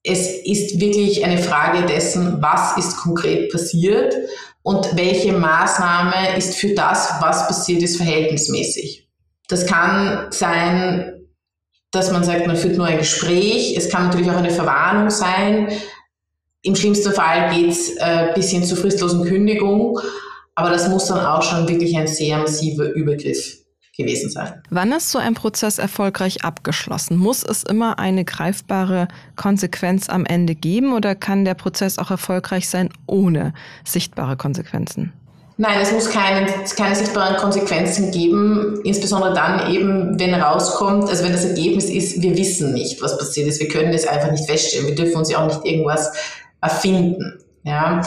es 0.05 0.29
ist 0.45 0.81
wirklich 0.81 1.25
eine 1.25 1.39
Frage 1.39 1.85
dessen, 1.87 2.41
was 2.41 2.77
ist 2.77 2.97
konkret 2.99 3.53
passiert 3.53 4.15
und 4.63 4.97
welche 4.97 5.33
Maßnahme 5.33 6.37
ist 6.37 6.57
für 6.57 6.75
das, 6.75 7.15
was 7.21 7.47
passiert 7.49 7.83
ist, 7.83 7.97
verhältnismäßig. 7.97 9.09
Das 9.49 9.67
kann 9.67 10.29
sein, 10.31 11.27
dass 11.91 12.11
man 12.11 12.25
sagt, 12.25 12.47
man 12.47 12.57
führt 12.57 12.77
nur 12.77 12.87
ein 12.87 12.99
Gespräch. 12.99 13.77
Es 13.77 13.91
kann 13.91 14.07
natürlich 14.07 14.31
auch 14.31 14.37
eine 14.37 14.51
Verwarnung 14.51 15.11
sein. 15.11 15.69
Im 16.63 16.77
schlimmsten 16.77 17.13
Fall 17.13 17.53
geht 17.55 17.71
es 17.71 17.97
äh, 17.97 18.29
bis 18.35 18.51
hin 18.51 18.65
zur 18.65 18.79
fristlosen 18.79 19.25
Kündigung. 19.25 19.99
Aber 20.55 20.71
das 20.71 20.89
muss 20.89 21.07
dann 21.07 21.25
auch 21.25 21.43
schon 21.43 21.69
wirklich 21.69 21.97
ein 21.97 22.07
sehr 22.07 22.39
massiver 22.39 22.91
Übergriff 22.91 23.59
gewesen 23.97 24.31
sein. 24.31 24.63
Wann 24.71 24.93
ist 24.93 25.11
so 25.11 25.19
ein 25.19 25.35
Prozess 25.35 25.79
erfolgreich 25.79 26.45
abgeschlossen? 26.45 27.17
Muss 27.17 27.43
es 27.43 27.63
immer 27.63 27.99
eine 27.99 28.25
greifbare 28.25 29.09
Konsequenz 29.37 30.09
am 30.09 30.25
Ende 30.25 30.55
geben 30.55 30.95
oder 30.95 31.15
kann 31.15 31.45
der 31.45 31.55
Prozess 31.55 31.99
auch 31.99 32.11
erfolgreich 32.11 32.69
sein 32.69 32.89
ohne 33.07 33.53
sichtbare 33.85 34.37
Konsequenzen? 34.37 35.13
Nein, 35.59 35.79
es 35.81 35.93
muss 35.93 36.11
keine, 36.11 36.47
keine 36.77 36.97
sichtbaren 36.97 37.37
Konsequenzen 37.37 38.11
geben, 38.11 38.81
insbesondere 38.85 39.35
dann 39.35 39.73
eben, 39.73 40.19
wenn 40.19 40.35
rauskommt, 40.35 41.09
also 41.09 41.23
wenn 41.25 41.33
das 41.33 41.45
Ergebnis 41.45 41.85
ist, 41.85 42.23
wir 42.23 42.37
wissen 42.37 42.73
nicht, 42.73 43.01
was 43.03 43.19
passiert 43.19 43.49
ist, 43.49 43.61
wir 43.61 43.69
können 43.69 43.93
es 43.93 44.07
einfach 44.07 44.31
nicht 44.31 44.47
feststellen, 44.49 44.87
wir 44.89 44.95
dürfen 44.95 45.17
uns 45.17 45.31
ja 45.31 45.39
auch 45.39 45.47
nicht 45.47 45.65
irgendwas 45.65 46.11
erfinden. 46.63 47.39
Ja. 47.65 48.01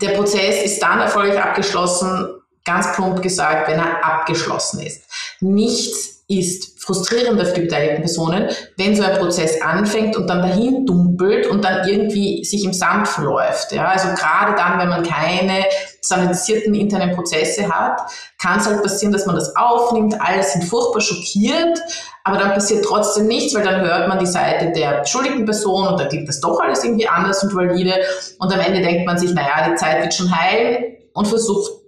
Der 0.00 0.10
Prozess 0.10 0.62
ist 0.62 0.82
dann 0.82 1.00
erfolgreich 1.00 1.42
abgeschlossen, 1.42 2.28
ganz 2.64 2.94
plump 2.94 3.22
gesagt, 3.22 3.68
wenn 3.68 3.78
er 3.78 4.04
abgeschlossen 4.04 4.80
ist. 4.80 5.02
Nichts 5.40 6.15
ist 6.28 6.82
frustrierender 6.82 7.46
für 7.46 7.54
die 7.54 7.60
beteiligten 7.62 8.00
Personen, 8.00 8.48
wenn 8.76 8.96
so 8.96 9.04
ein 9.04 9.16
Prozess 9.16 9.62
anfängt 9.62 10.16
und 10.16 10.26
dann 10.28 10.42
dahin 10.42 10.84
dumpelt 10.84 11.46
und 11.46 11.64
dann 11.64 11.88
irgendwie 11.88 12.44
sich 12.44 12.64
im 12.64 12.72
Sand 12.72 13.06
verläuft. 13.06 13.70
Ja, 13.70 13.86
also 13.86 14.08
gerade 14.08 14.56
dann, 14.56 14.80
wenn 14.80 14.88
man 14.88 15.04
keine 15.04 15.64
standardisierten 16.04 16.74
internen 16.74 17.14
Prozesse 17.14 17.68
hat, 17.68 18.00
kann 18.40 18.58
es 18.58 18.66
halt 18.66 18.82
passieren, 18.82 19.12
dass 19.12 19.26
man 19.26 19.36
das 19.36 19.54
aufnimmt, 19.54 20.16
alle 20.20 20.42
sind 20.42 20.64
furchtbar 20.64 21.00
schockiert, 21.00 21.78
aber 22.24 22.38
dann 22.38 22.54
passiert 22.54 22.84
trotzdem 22.84 23.28
nichts, 23.28 23.54
weil 23.54 23.62
dann 23.62 23.80
hört 23.80 24.08
man 24.08 24.18
die 24.18 24.26
Seite 24.26 24.72
der 24.72 25.02
beschuldigten 25.02 25.44
Person 25.44 25.86
und 25.86 26.00
da 26.00 26.06
klingt 26.06 26.28
das 26.28 26.40
doch 26.40 26.58
alles 26.60 26.82
irgendwie 26.82 27.08
anders 27.08 27.42
und 27.44 27.54
valide 27.54 27.94
und 28.40 28.52
am 28.52 28.60
Ende 28.60 28.82
denkt 28.82 29.06
man 29.06 29.16
sich, 29.16 29.32
naja, 29.32 29.68
die 29.70 29.76
Zeit 29.76 30.02
wird 30.02 30.12
schon 30.12 30.36
heilen 30.36 30.96
und 31.12 31.28
versucht 31.28 31.85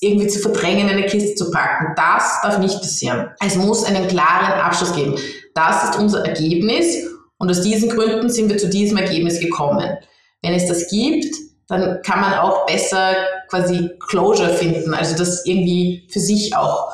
irgendwie 0.00 0.28
zu 0.28 0.38
verdrängen, 0.38 0.88
in 0.88 0.96
eine 0.96 1.06
Kiste 1.06 1.34
zu 1.34 1.50
packen. 1.50 1.94
Das 1.96 2.40
darf 2.42 2.58
nicht 2.58 2.80
passieren. 2.80 3.30
Es 3.44 3.56
muss 3.56 3.84
einen 3.84 4.08
klaren 4.08 4.60
Abschluss 4.60 4.94
geben. 4.94 5.16
Das 5.54 5.84
ist 5.84 5.98
unser 5.98 6.26
Ergebnis 6.26 7.06
und 7.38 7.50
aus 7.50 7.60
diesen 7.60 7.90
Gründen 7.90 8.30
sind 8.30 8.48
wir 8.48 8.58
zu 8.58 8.68
diesem 8.68 8.98
Ergebnis 8.98 9.40
gekommen. 9.40 9.96
Wenn 10.42 10.54
es 10.54 10.66
das 10.66 10.88
gibt, 10.88 11.34
dann 11.68 12.02
kann 12.02 12.20
man 12.20 12.34
auch 12.34 12.66
besser 12.66 13.14
quasi 13.48 13.90
Closure 14.08 14.50
finden, 14.50 14.94
also 14.94 15.16
das 15.16 15.46
irgendwie 15.46 16.06
für 16.10 16.20
sich 16.20 16.54
auch 16.56 16.92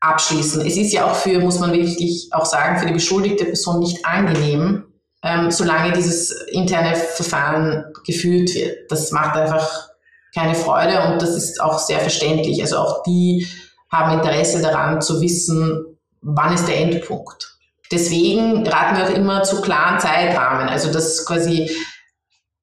abschließen. 0.00 0.66
Es 0.66 0.76
ist 0.76 0.92
ja 0.92 1.06
auch 1.06 1.14
für, 1.14 1.38
muss 1.38 1.60
man 1.60 1.72
wirklich 1.72 2.28
auch 2.32 2.44
sagen, 2.44 2.78
für 2.78 2.86
die 2.86 2.92
beschuldigte 2.92 3.44
Person 3.44 3.78
nicht 3.78 4.04
angenehm, 4.04 4.84
ähm, 5.22 5.50
solange 5.50 5.92
dieses 5.92 6.30
interne 6.48 6.96
Verfahren 6.96 7.84
geführt 8.04 8.54
wird. 8.54 8.90
Das 8.90 9.12
macht 9.12 9.36
einfach 9.36 9.91
keine 10.34 10.54
Freude 10.54 11.02
und 11.04 11.20
das 11.20 11.30
ist 11.30 11.60
auch 11.60 11.78
sehr 11.78 12.00
verständlich. 12.00 12.60
Also 12.62 12.78
auch 12.78 13.02
die 13.02 13.46
haben 13.90 14.18
Interesse 14.18 14.62
daran 14.62 15.00
zu 15.00 15.20
wissen, 15.20 15.98
wann 16.22 16.54
ist 16.54 16.66
der 16.66 16.80
Endpunkt. 16.80 17.58
Deswegen 17.90 18.66
raten 18.66 18.96
wir 18.96 19.04
auch 19.04 19.14
immer 19.14 19.42
zu 19.42 19.60
klaren 19.60 20.00
Zeitrahmen. 20.00 20.68
Also 20.68 20.90
dass 20.90 21.26
quasi 21.26 21.70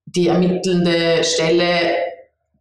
die 0.05 0.27
ermittelnde 0.27 1.23
Stelle 1.23 1.95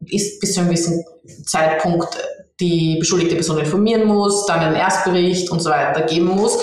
ist 0.04 0.40
bis 0.40 0.54
zu 0.54 0.60
einem 0.60 0.68
gewissen 0.68 1.02
Zeitpunkt 1.46 2.16
die 2.60 2.96
beschuldigte 2.98 3.36
Person 3.36 3.58
informieren 3.58 4.04
muss, 4.04 4.44
dann 4.46 4.60
einen 4.60 4.76
Erstbericht 4.76 5.50
und 5.50 5.60
so 5.60 5.70
weiter 5.70 6.02
geben 6.02 6.26
muss, 6.26 6.58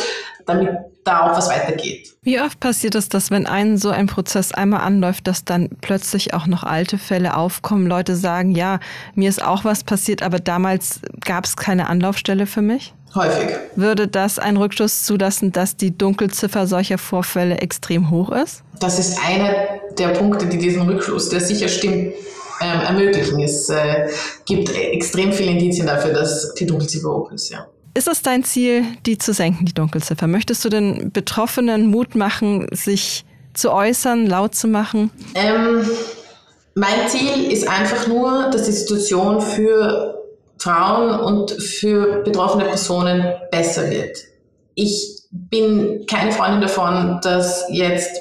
damit 0.46 0.70
da 1.06 1.22
auch 1.22 1.38
was 1.38 1.50
weitergeht. 1.50 2.16
Wie 2.24 2.42
oft 2.42 2.60
passiert 2.60 2.96
es, 2.96 3.08
dass 3.08 3.32
wenn 3.32 3.46
ein 3.46 3.78
so 3.78 3.90
ein 3.90 4.08
Prozess 4.08 4.52
einmal 4.52 4.82
anläuft, 4.82 5.28
dass 5.28 5.46
dann 5.46 5.70
plötzlich 5.82 6.34
auch 6.34 6.48
noch 6.48 6.64
alte 6.64 6.98
Fälle 6.98 7.38
aufkommen, 7.38 7.88
Leute 7.88 8.16
sagen, 8.16 8.52
ja, 8.52 8.80
mir 9.14 9.30
ist 9.30 9.42
auch 9.42 9.64
was 9.64 9.84
passiert, 9.84 10.24
aber 10.24 10.40
damals 10.40 11.00
gab 11.24 11.46
es 11.46 11.56
keine 11.56 11.88
Anlaufstelle 11.88 12.48
für 12.48 12.62
mich? 12.62 12.94
Häufig. 13.14 13.56
Würde 13.76 14.08
das 14.08 14.40
einen 14.40 14.58
Rückschluss 14.58 15.04
zulassen, 15.04 15.54
dass 15.54 15.78
die 15.78 15.98
Dunkelziffer 15.98 16.68
solcher 16.68 16.98
Vorfälle 16.98 17.60
extrem 17.60 18.10
hoch 18.10 18.30
ist? 18.32 18.64
Das 18.80 19.00
ist 19.00 19.18
einer 19.26 19.54
der 19.98 20.10
Punkte, 20.10 20.48
die 20.48 20.58
diesen 20.58 20.82
Rückschluss, 20.82 21.30
der 21.30 21.40
sicher 21.40 21.70
stimmt, 21.70 22.14
ähm, 22.62 22.82
ermöglichen. 22.82 23.40
Es 23.40 23.70
äh, 23.70 24.10
gibt 24.46 24.70
extrem 24.76 25.32
viele 25.32 25.52
Indizien 25.52 25.88
dafür, 25.88 26.14
dass 26.14 26.54
die 26.56 26.66
Dunkelziffer 26.66 27.10
hoch 27.10 27.32
ist, 27.32 27.50
ja. 27.50 27.68
Ist 27.96 28.10
es 28.10 28.22
dein 28.22 28.44
Ziel, 28.44 28.84
die 29.06 29.18
zu 29.18 29.34
senken, 29.34 29.66
die 29.66 29.74
Dunkelziffer? 29.74 30.28
Möchtest 30.28 30.66
du 30.66 30.70
den 30.70 31.14
Betroffenen 31.14 31.88
Mut 31.88 32.14
machen, 32.14 32.68
sich 32.72 33.24
zu 33.54 33.72
äußern, 33.72 34.28
laut 34.28 34.54
zu 34.54 34.68
machen? 34.68 35.12
Ähm, 35.34 35.90
mein 36.74 37.08
Ziel 37.08 37.50
ist 37.50 37.70
einfach 37.70 38.06
nur, 38.08 38.50
dass 38.52 38.64
die 38.64 38.74
Situation 38.74 39.40
für 39.40 40.22
Frauen 40.58 41.22
und 41.22 41.52
für 41.52 42.22
betroffene 42.24 42.66
Personen 42.66 43.34
besser 43.50 43.90
wird. 43.90 44.18
Ich 44.74 45.22
bin 45.32 46.06
keine 46.06 46.34
Freundin 46.34 46.60
davon, 46.60 47.22
dass 47.24 47.64
jetzt 47.70 48.12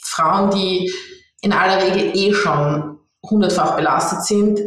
Frauen, 0.00 0.52
die 0.52 0.92
in 1.40 1.52
aller 1.52 1.82
Regel 1.82 2.16
eh 2.16 2.32
schon 2.32 3.00
hundertfach 3.28 3.74
belastet 3.74 4.24
sind, 4.26 4.60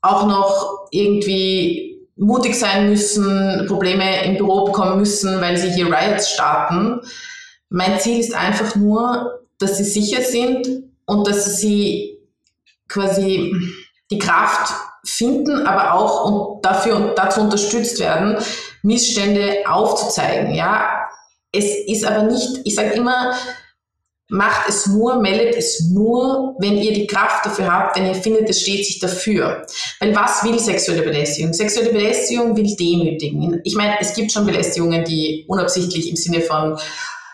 auch 0.00 0.26
noch 0.26 0.88
irgendwie 0.90 1.95
mutig 2.16 2.58
sein 2.58 2.88
müssen, 2.88 3.66
Probleme 3.66 4.24
im 4.24 4.36
Büro 4.36 4.64
bekommen 4.64 4.98
müssen, 4.98 5.40
weil 5.40 5.56
sie 5.56 5.70
hier 5.70 5.86
Riots 5.86 6.30
starten. 6.30 7.00
Mein 7.68 8.00
Ziel 8.00 8.18
ist 8.18 8.34
einfach 8.34 8.74
nur, 8.74 9.44
dass 9.58 9.78
sie 9.78 9.84
sicher 9.84 10.22
sind 10.22 10.66
und 11.04 11.28
dass 11.28 11.58
sie 11.58 12.18
quasi 12.88 13.54
die 14.10 14.18
Kraft 14.18 14.72
finden, 15.04 15.66
aber 15.66 15.94
auch 15.94 16.24
und 16.24 16.64
dafür 16.64 16.96
und 16.96 17.18
dazu 17.18 17.40
unterstützt 17.40 18.00
werden, 18.00 18.38
Missstände 18.82 19.64
aufzuzeigen. 19.66 20.54
Ja, 20.54 21.06
es 21.52 21.64
ist 21.86 22.04
aber 22.04 22.24
nicht, 22.24 22.60
ich 22.64 22.74
sage 22.74 22.90
immer, 22.90 23.34
macht 24.28 24.68
es 24.68 24.86
nur, 24.86 25.20
meldet 25.20 25.54
es 25.54 25.88
nur, 25.88 26.56
wenn 26.58 26.76
ihr 26.76 26.92
die 26.92 27.06
Kraft 27.06 27.46
dafür 27.46 27.72
habt, 27.72 27.96
wenn 27.96 28.06
ihr 28.06 28.14
findet, 28.14 28.48
es 28.48 28.60
steht 28.60 28.84
sich 28.84 28.98
dafür. 28.98 29.64
Weil 30.00 30.14
was 30.16 30.42
will 30.42 30.58
sexuelle 30.58 31.02
Belästigung? 31.02 31.52
Sexuelle 31.52 31.90
Belästigung 31.90 32.56
will 32.56 32.74
demütigen. 32.74 33.60
Ich 33.62 33.76
meine, 33.76 33.94
es 34.00 34.14
gibt 34.14 34.32
schon 34.32 34.46
Belästigungen, 34.46 35.04
die 35.04 35.44
unabsichtlich 35.46 36.10
im 36.10 36.16
Sinne 36.16 36.40
von 36.40 36.76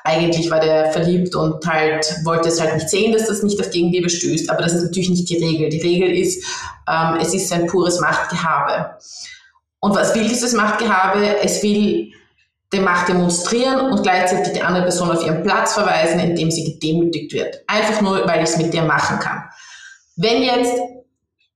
eigentlich 0.05 0.51
war 0.51 0.61
der 0.61 0.91
verliebt 0.93 1.35
und 1.37 1.65
halt 1.65 2.05
wollte 2.25 2.49
es 2.49 2.61
halt 2.61 2.75
nicht 2.75 2.91
sehen, 2.91 3.13
dass 3.13 3.29
das 3.29 3.43
nicht 3.43 3.61
auf 3.61 3.71
Gegenliebe 3.71 4.11
stößt. 4.11 4.51
Aber 4.51 4.63
das 4.63 4.75
ist 4.75 4.83
natürlich 4.83 5.11
nicht 5.11 5.29
die 5.29 5.39
Regel. 5.39 5.69
Die 5.69 5.81
Regel 5.81 6.11
ist, 6.11 6.45
ähm, 6.91 7.19
es 7.21 7.33
ist 7.33 7.53
ein 7.53 7.67
pures 7.67 8.01
Machtgehabe. 8.01 8.99
Und 9.81 9.95
was 9.95 10.15
will 10.15 10.29
dieses 10.29 10.53
Machtgehabe? 10.53 11.39
Es 11.43 11.63
will 11.63 12.13
die 12.73 12.81
Macht 12.81 13.09
demonstrieren 13.09 13.91
und 13.91 14.03
gleichzeitig 14.03 14.55
die 14.55 14.63
andere 14.63 14.85
Person 14.85 15.11
auf 15.11 15.25
ihren 15.25 15.43
Platz 15.43 15.75
verweisen, 15.75 16.21
indem 16.21 16.51
sie 16.51 16.73
gedemütigt 16.73 17.33
wird. 17.33 17.63
Einfach 17.67 18.01
nur, 18.01 18.27
weil 18.27 18.43
ich 18.43 18.51
es 18.51 18.57
mit 18.57 18.73
dir 18.73 18.83
machen 18.83 19.19
kann. 19.19 19.45
Wenn 20.17 20.43
jetzt 20.43 20.73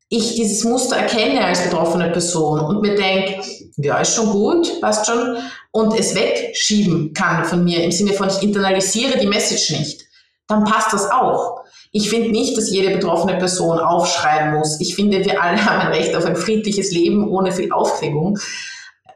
ich 0.08 0.34
dieses 0.34 0.64
Muster 0.64 0.96
erkenne 0.96 1.44
als 1.44 1.64
betroffene 1.64 2.10
Person 2.10 2.60
und 2.60 2.80
mir 2.80 2.94
denke, 2.94 3.40
ja, 3.76 3.98
ist 3.98 4.14
schon 4.14 4.30
gut, 4.30 4.80
passt 4.80 5.06
schon, 5.06 5.36
und 5.72 5.98
es 5.98 6.14
wegschieben 6.14 7.12
kann 7.12 7.44
von 7.44 7.64
mir 7.64 7.82
im 7.82 7.90
Sinne 7.90 8.12
von, 8.12 8.28
ich 8.28 8.42
internalisiere 8.42 9.18
die 9.18 9.26
Message 9.26 9.70
nicht, 9.70 10.02
dann 10.46 10.64
passt 10.64 10.92
das 10.92 11.10
auch. 11.10 11.60
Ich 11.90 12.08
finde 12.08 12.30
nicht, 12.30 12.56
dass 12.56 12.70
jede 12.70 12.94
betroffene 12.94 13.36
Person 13.38 13.78
aufschreien 13.78 14.54
muss. 14.54 14.80
Ich 14.80 14.94
finde, 14.94 15.24
wir 15.24 15.42
alle 15.42 15.64
haben 15.64 15.80
ein 15.80 15.92
Recht 15.92 16.14
auf 16.14 16.24
ein 16.24 16.36
friedliches 16.36 16.92
Leben 16.92 17.28
ohne 17.28 17.50
viel 17.52 17.72
Aufregung. 17.72 18.38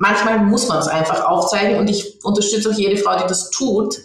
Manchmal 0.01 0.39
muss 0.39 0.67
man 0.67 0.79
es 0.79 0.89
einfach 0.89 1.27
aufzeigen 1.27 1.79
und 1.79 1.91
ich 1.91 2.25
unterstütze 2.25 2.71
auch 2.71 2.75
jede 2.75 2.97
Frau, 2.97 3.19
die 3.19 3.27
das 3.29 3.51
tut. 3.51 3.99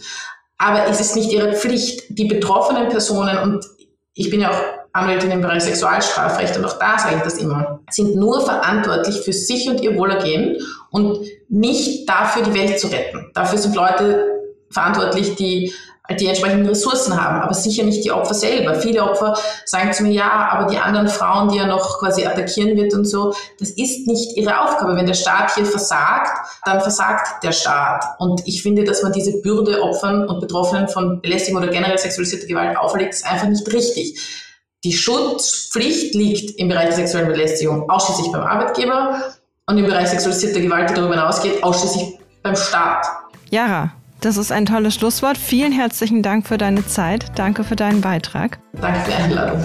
Aber 0.57 0.85
es 0.87 0.99
ist 0.99 1.15
nicht 1.15 1.31
ihre 1.31 1.53
Pflicht, 1.53 2.03
die 2.09 2.25
betroffenen 2.25 2.89
Personen, 2.89 3.37
und 3.37 3.65
ich 4.13 4.29
bin 4.29 4.41
ja 4.41 4.51
auch 4.51 4.61
Anwältin 4.91 5.31
im 5.31 5.39
Bereich 5.39 5.63
Sexualstrafrecht 5.63 6.57
und 6.57 6.65
auch 6.65 6.77
da 6.79 6.99
sage 6.99 7.15
ich 7.17 7.21
das 7.21 7.37
immer, 7.37 7.79
sind 7.89 8.15
nur 8.15 8.41
verantwortlich 8.41 9.21
für 9.21 9.31
sich 9.31 9.69
und 9.69 9.79
ihr 9.81 9.97
Wohlergehen 9.97 10.57
und 10.91 11.19
nicht 11.47 12.09
dafür, 12.09 12.43
die 12.43 12.53
Welt 12.53 12.77
zu 12.77 12.87
retten. 12.87 13.31
Dafür 13.33 13.57
sind 13.57 13.75
Leute 13.75 14.25
verantwortlich, 14.69 15.35
die 15.35 15.73
die 16.13 16.27
entsprechenden 16.27 16.67
Ressourcen 16.67 17.19
haben, 17.21 17.41
aber 17.41 17.53
sicher 17.53 17.83
nicht 17.83 18.03
die 18.03 18.11
Opfer 18.11 18.33
selber. 18.33 18.75
Viele 18.75 19.03
Opfer 19.03 19.37
sagen 19.65 19.91
zu 19.93 20.03
mir, 20.03 20.11
ja, 20.11 20.49
aber 20.51 20.69
die 20.69 20.77
anderen 20.77 21.07
Frauen, 21.07 21.49
die 21.49 21.57
er 21.57 21.67
noch 21.67 21.99
quasi 21.99 22.25
attackieren 22.25 22.77
wird 22.77 22.93
und 22.93 23.05
so, 23.05 23.33
das 23.59 23.71
ist 23.71 24.07
nicht 24.07 24.37
ihre 24.37 24.61
Aufgabe. 24.61 24.95
Wenn 24.95 25.07
der 25.07 25.13
Staat 25.13 25.55
hier 25.55 25.65
versagt, 25.65 26.37
dann 26.63 26.81
versagt 26.81 27.43
der 27.43 27.51
Staat. 27.51 28.05
Und 28.19 28.41
ich 28.45 28.61
finde, 28.61 28.83
dass 28.83 29.03
man 29.03 29.11
diese 29.11 29.41
Bürde 29.41 29.81
Opfern 29.81 30.27
und 30.27 30.39
Betroffenen 30.39 30.87
von 30.87 31.21
Belästigung 31.21 31.61
oder 31.61 31.71
generell 31.71 31.97
sexualisierter 31.97 32.47
Gewalt 32.47 32.77
auferlegt, 32.77 33.13
ist 33.13 33.25
einfach 33.25 33.47
nicht 33.47 33.71
richtig. 33.73 34.19
Die 34.83 34.93
Schutzpflicht 34.93 36.13
liegt 36.13 36.59
im 36.59 36.67
Bereich 36.67 36.85
der 36.85 36.95
sexuellen 36.95 37.27
Belästigung 37.27 37.89
ausschließlich 37.89 38.31
beim 38.31 38.43
Arbeitgeber 38.43 39.19
und 39.65 39.77
im 39.79 39.85
Bereich 39.85 40.09
sexualisierter 40.09 40.59
Gewalt, 40.59 40.91
die 40.91 40.93
darüber 40.93 41.15
hinausgeht, 41.15 41.63
ausschließlich 41.63 42.19
beim 42.43 42.55
Staat. 42.55 43.07
Jara, 43.49 43.94
das 44.25 44.37
ist 44.37 44.51
ein 44.51 44.65
tolles 44.65 44.95
Schlusswort. 44.95 45.37
Vielen 45.37 45.71
herzlichen 45.71 46.23
Dank 46.23 46.47
für 46.47 46.57
deine 46.57 46.85
Zeit. 46.87 47.37
Danke 47.37 47.63
für 47.63 47.75
deinen 47.75 48.01
Beitrag. 48.01 48.59
Danke 48.73 48.99
für 49.01 49.11
die 49.11 49.23
Einladung. 49.23 49.63